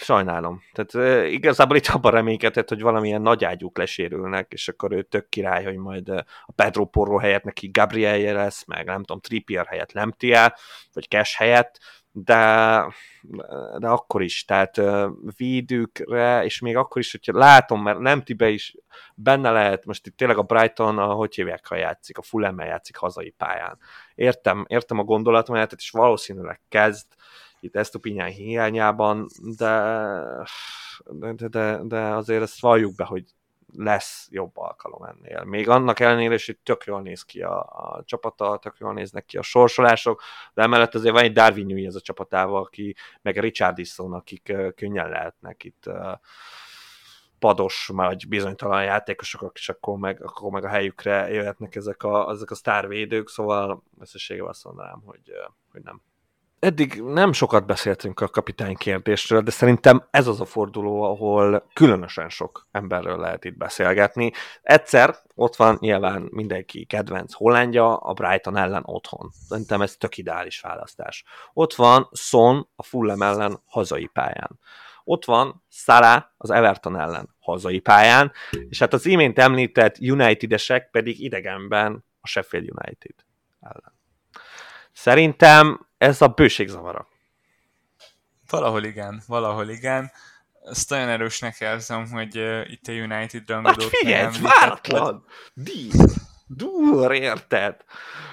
[0.00, 0.62] sajnálom.
[0.72, 5.64] Tehát igazából itt abban reménykedett, hogy valamilyen nagy ágyúk lesérülnek, és akkor ő tök király,
[5.64, 6.08] hogy majd
[6.46, 10.54] a Pedro Porro helyett neki Gabrielje lesz, meg nem tudom, Trippier helyett Lemtia,
[10.92, 11.78] vagy Cash helyett,
[12.18, 12.86] de,
[13.78, 14.80] de akkor is, tehát
[15.36, 18.76] védőkre, és még akkor is, hogyha látom, mert nem tibe is
[19.14, 22.96] benne lehet, most itt tényleg a Brighton, a, hogy hívják, ha játszik, a fulham játszik
[22.96, 23.78] hazai pályán.
[24.14, 27.06] Értem, értem a gondolatomat, és valószínűleg kezd
[27.60, 30.10] itt ezt a pinyán hiányában, de,
[31.10, 33.24] de, de, de azért ezt valljuk be, hogy
[33.74, 35.44] lesz jobb alkalom ennél.
[35.44, 39.24] Még annak ellenére is, hogy tök jól néz ki a, a csapata, tök jól néznek
[39.24, 40.22] ki a sorsolások,
[40.54, 45.08] de emellett azért van egy Darwin Newey ez a csapatával, aki, meg Richardson, akik könnyen
[45.08, 45.90] lehetnek itt
[47.38, 52.50] pados, vagy bizonytalan játékosok, és akkor meg, akkor meg a helyükre jöhetnek ezek a, ezek
[52.50, 55.32] a sztárvédők, szóval összességében azt mondanám, hogy,
[55.72, 56.02] hogy nem
[56.66, 62.28] eddig nem sokat beszéltünk a kapitány kérdésről, de szerintem ez az a forduló, ahol különösen
[62.28, 64.32] sok emberről lehet itt beszélgetni.
[64.62, 69.30] Egyszer ott van nyilván mindenki kedvenc Hollandja, a Brighton ellen otthon.
[69.48, 71.24] Szerintem ez tök ideális választás.
[71.52, 74.58] Ott van Son a Fulham ellen hazai pályán.
[75.04, 78.32] Ott van Salah az Everton ellen hazai pályán,
[78.68, 83.14] és hát az imént említett Unitedesek pedig idegenben a Sheffield United
[83.60, 83.95] ellen.
[84.96, 87.06] Szerintem ez a bőség zavara.
[88.50, 90.10] Valahol igen, valahol igen.
[90.64, 93.80] Ezt nagyon erősnek érzem, hogy uh, itt a United rangadók...
[93.80, 95.24] Hát figyelj, váratlan!
[96.46, 97.84] Dur, érted?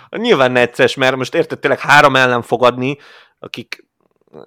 [0.10, 2.98] Nyilván necces, mert most érted, tényleg három ellen fogadni,
[3.40, 3.86] akik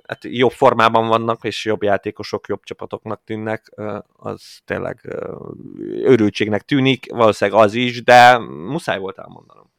[0.06, 3.70] hát jobb formában vannak, és jobb játékosok, jobb csapatoknak tűnnek,
[4.16, 5.16] az tényleg
[6.02, 9.72] örültségnek tűnik, valószínűleg az is, de muszáj volt elmondanom.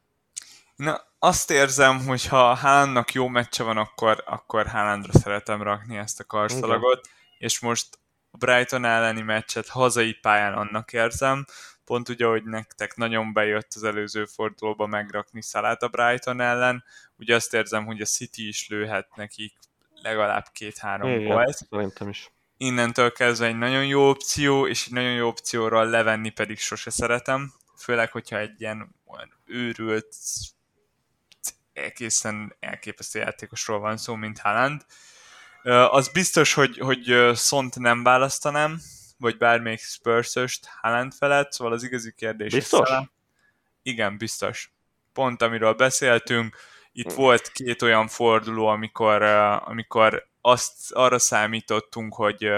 [0.76, 6.20] Na, azt érzem, hogy ha Haalandnak jó meccse van, akkor, akkor Haalandra szeretem rakni ezt
[6.20, 7.10] a karszalagot, okay.
[7.38, 7.98] és most
[8.30, 11.44] a Brighton elleni meccset hazai pályán annak érzem,
[11.84, 16.84] pont ugye, hogy nektek nagyon bejött az előző fordulóba megrakni Szalát a Brighton ellen,
[17.16, 19.58] ugye azt érzem, hogy a City is lőhet nekik
[20.02, 21.56] legalább két-három gólt.
[21.70, 22.30] Szerintem is.
[22.56, 27.52] Innentől kezdve egy nagyon jó opció, és egy nagyon jó opcióról levenni pedig sose szeretem,
[27.76, 30.14] főleg, hogyha egy ilyen olyan őrült,
[31.84, 34.86] egészen elképesztő játékosról van szó, mint Haaland.
[35.90, 38.80] Az biztos, hogy, hogy Szont nem választanám,
[39.16, 42.52] vagy bármelyik Spurs-öst Haaland felett, szóval az igazi kérdés...
[42.52, 42.90] Biztos?
[43.82, 44.72] Igen, biztos.
[45.12, 46.56] Pont amiről beszéltünk,
[46.92, 52.50] itt volt két olyan forduló, amikor, amikor azt arra számítottunk, hogy,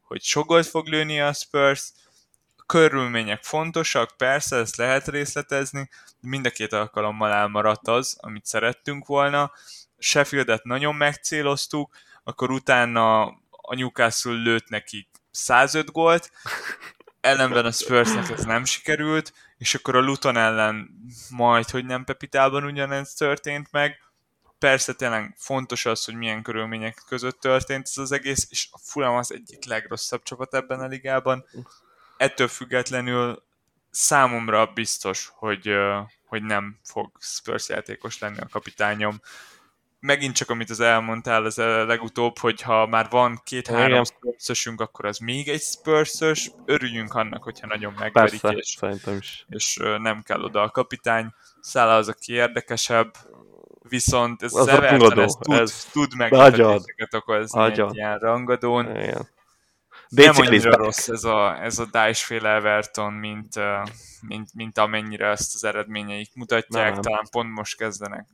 [0.00, 1.92] hogy sok fog lőni a Spurs,
[2.70, 5.88] körülmények fontosak, persze, ezt lehet részletezni,
[6.20, 9.52] mind a két alkalommal elmaradt az, amit szerettünk volna.
[9.98, 16.30] Sheffieldet nagyon megcéloztuk, akkor utána a Newcastle lőtt nekik 105 gólt,
[17.20, 20.90] ellenben a Spursnek ez nem sikerült, és akkor a Luton ellen
[21.30, 23.96] majd, hogy nem Pepitában ugyanez történt meg.
[24.58, 29.16] Persze tényleg fontos az, hogy milyen körülmények között történt ez az egész, és a Fulham
[29.16, 31.44] az egyik legrosszabb csapat ebben a ligában.
[32.20, 33.42] Ettől függetlenül
[33.90, 35.70] számomra biztos, hogy,
[36.26, 39.20] hogy nem fog Spurs játékos lenni a kapitányom
[40.00, 45.04] megint csak amit az elmondtál az a legutóbb, hogy ha már van két-három spurs akkor
[45.04, 48.78] az még egy spurs örüljünk annak, hogyha nagyon megverik, Persze, és,
[49.18, 49.46] is.
[49.48, 51.34] és nem kell oda a kapitány.
[51.60, 53.14] Szála az, aki érdekesebb,
[53.88, 57.88] viszont ez az, az Everton, ez tud, ez tud meglepetéseket okozni Agyad.
[57.88, 58.96] egy ilyen rangadón.
[58.96, 59.28] Igen.
[60.10, 63.54] Nem annyira rossz ez a, ez a Dice-féle Everton, mint,
[64.20, 66.92] mint, mint amennyire ezt az eredményeik mutatják.
[66.92, 67.00] Nem.
[67.00, 68.26] Talán pont most kezdenek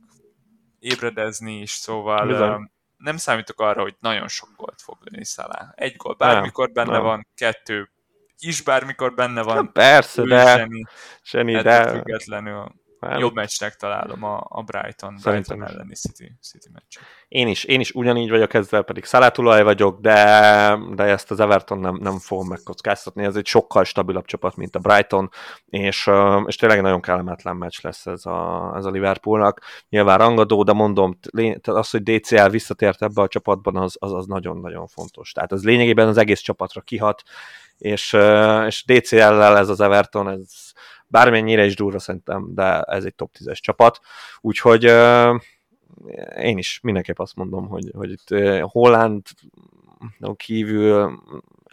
[0.79, 2.71] ébredezni is, szóval Bizony.
[2.97, 5.73] nem számítok arra, hogy nagyon sok gólt fog lőni Szalá.
[5.75, 7.01] Egy gól bármikor benne nem.
[7.01, 7.91] van, kettő
[8.39, 9.55] is bármikor benne van.
[9.55, 10.55] Nem, persze, de...
[10.55, 10.85] Zseni,
[11.23, 11.89] zseni de...
[11.89, 13.19] Függetlenül nem.
[13.19, 17.05] Jobb meccsnek találom a, a Brighton, Brighton elleni City, City meccs.
[17.27, 21.79] Én is, én is ugyanígy vagyok ezzel, pedig szalátulaj vagyok, de, de ezt az Everton
[21.79, 25.29] nem, nem fogom megkockáztatni, ez egy sokkal stabilabb csapat, mint a Brighton,
[25.65, 26.09] és,
[26.45, 29.61] és tényleg nagyon kellemetlen meccs lesz ez a, ez a Liverpoolnak.
[29.89, 31.19] Nyilván rangadó, de mondom,
[31.63, 35.31] az, hogy DCL visszatért ebbe a csapatban, az, az, az nagyon-nagyon fontos.
[35.31, 37.23] Tehát az lényegében az egész csapatra kihat,
[37.77, 38.17] és,
[38.65, 40.71] és DCL-lel ez az Everton, ez
[41.07, 43.99] bármennyire is durva szerintem, de ez egy top 10-es csapat,
[44.41, 44.83] úgyhogy
[46.37, 49.21] én is mindenképp azt mondom, hogy, hogy itt Holland
[50.35, 51.19] kívül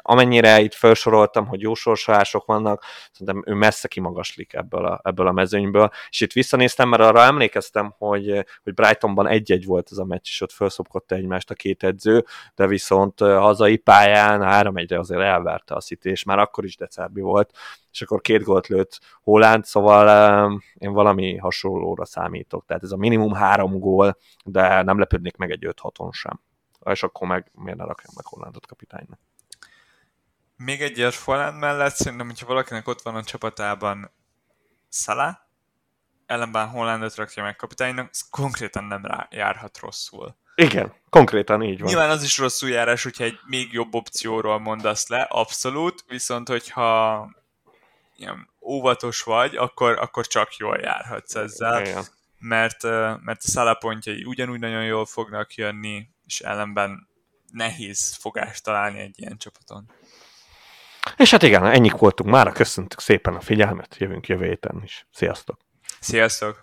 [0.06, 5.32] amennyire itt felsoroltam, hogy jó sorsolások vannak, szerintem ő messze kimagaslik ebből a, ebből a
[5.32, 10.26] mezőnyből, és itt visszanéztem, mert arra emlékeztem, hogy, hogy Brightonban egy-egy volt ez a meccs,
[10.28, 12.24] és ott felszopkodta egymást a két edző,
[12.54, 17.20] de viszont hazai pályán három egyre azért elverte a City, és már akkor is decerbi
[17.20, 17.50] volt,
[17.90, 23.32] és akkor két gólt lőtt Holland, szóval én valami hasonlóra számítok, tehát ez a minimum
[23.32, 26.40] három gól, de nem lepődnék meg egy 5-6-on sem.
[26.84, 29.18] És akkor meg miért ne rakjam meg Hollandot kapitánynak
[30.56, 34.10] még egy ér Folland mellett szerintem, hogyha valakinek ott van a csapatában
[34.90, 35.36] Salah,
[36.26, 40.36] ellenben Hollandot rakja meg kapitánynak, ez konkrétan nem rá járhat rosszul.
[40.54, 41.88] Igen, konkrétan így van.
[41.88, 47.28] Nyilván az is rosszul járás, hogyha egy még jobb opcióról mondasz le, abszolút, viszont hogyha
[48.16, 51.80] ilyen óvatos vagy, akkor, akkor csak jól járhatsz ezzel.
[51.80, 52.04] Igen.
[52.38, 52.82] Mert,
[53.22, 57.08] mert a szállapontjai ugyanúgy nagyon jól fognak jönni, és ellenben
[57.50, 59.90] nehéz fogást találni egy ilyen csapaton.
[61.16, 65.06] És hát igen, ennyi voltunk már, köszöntük szépen a figyelmet, jövünk jövő héten is.
[65.12, 65.58] Sziasztok!
[66.00, 66.62] Sziasztok!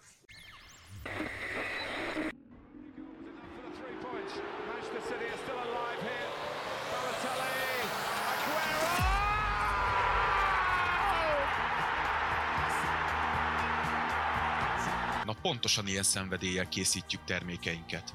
[15.26, 18.14] Na pontosan ilyen szenvedéllyel készítjük termékeinket.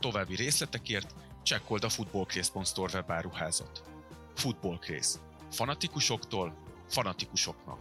[0.00, 3.82] További részletekért csekkold a footballcraze.store webáruházat.
[4.34, 6.54] Footballcraze fanatikusoktól
[6.88, 7.78] fanatikusoknak.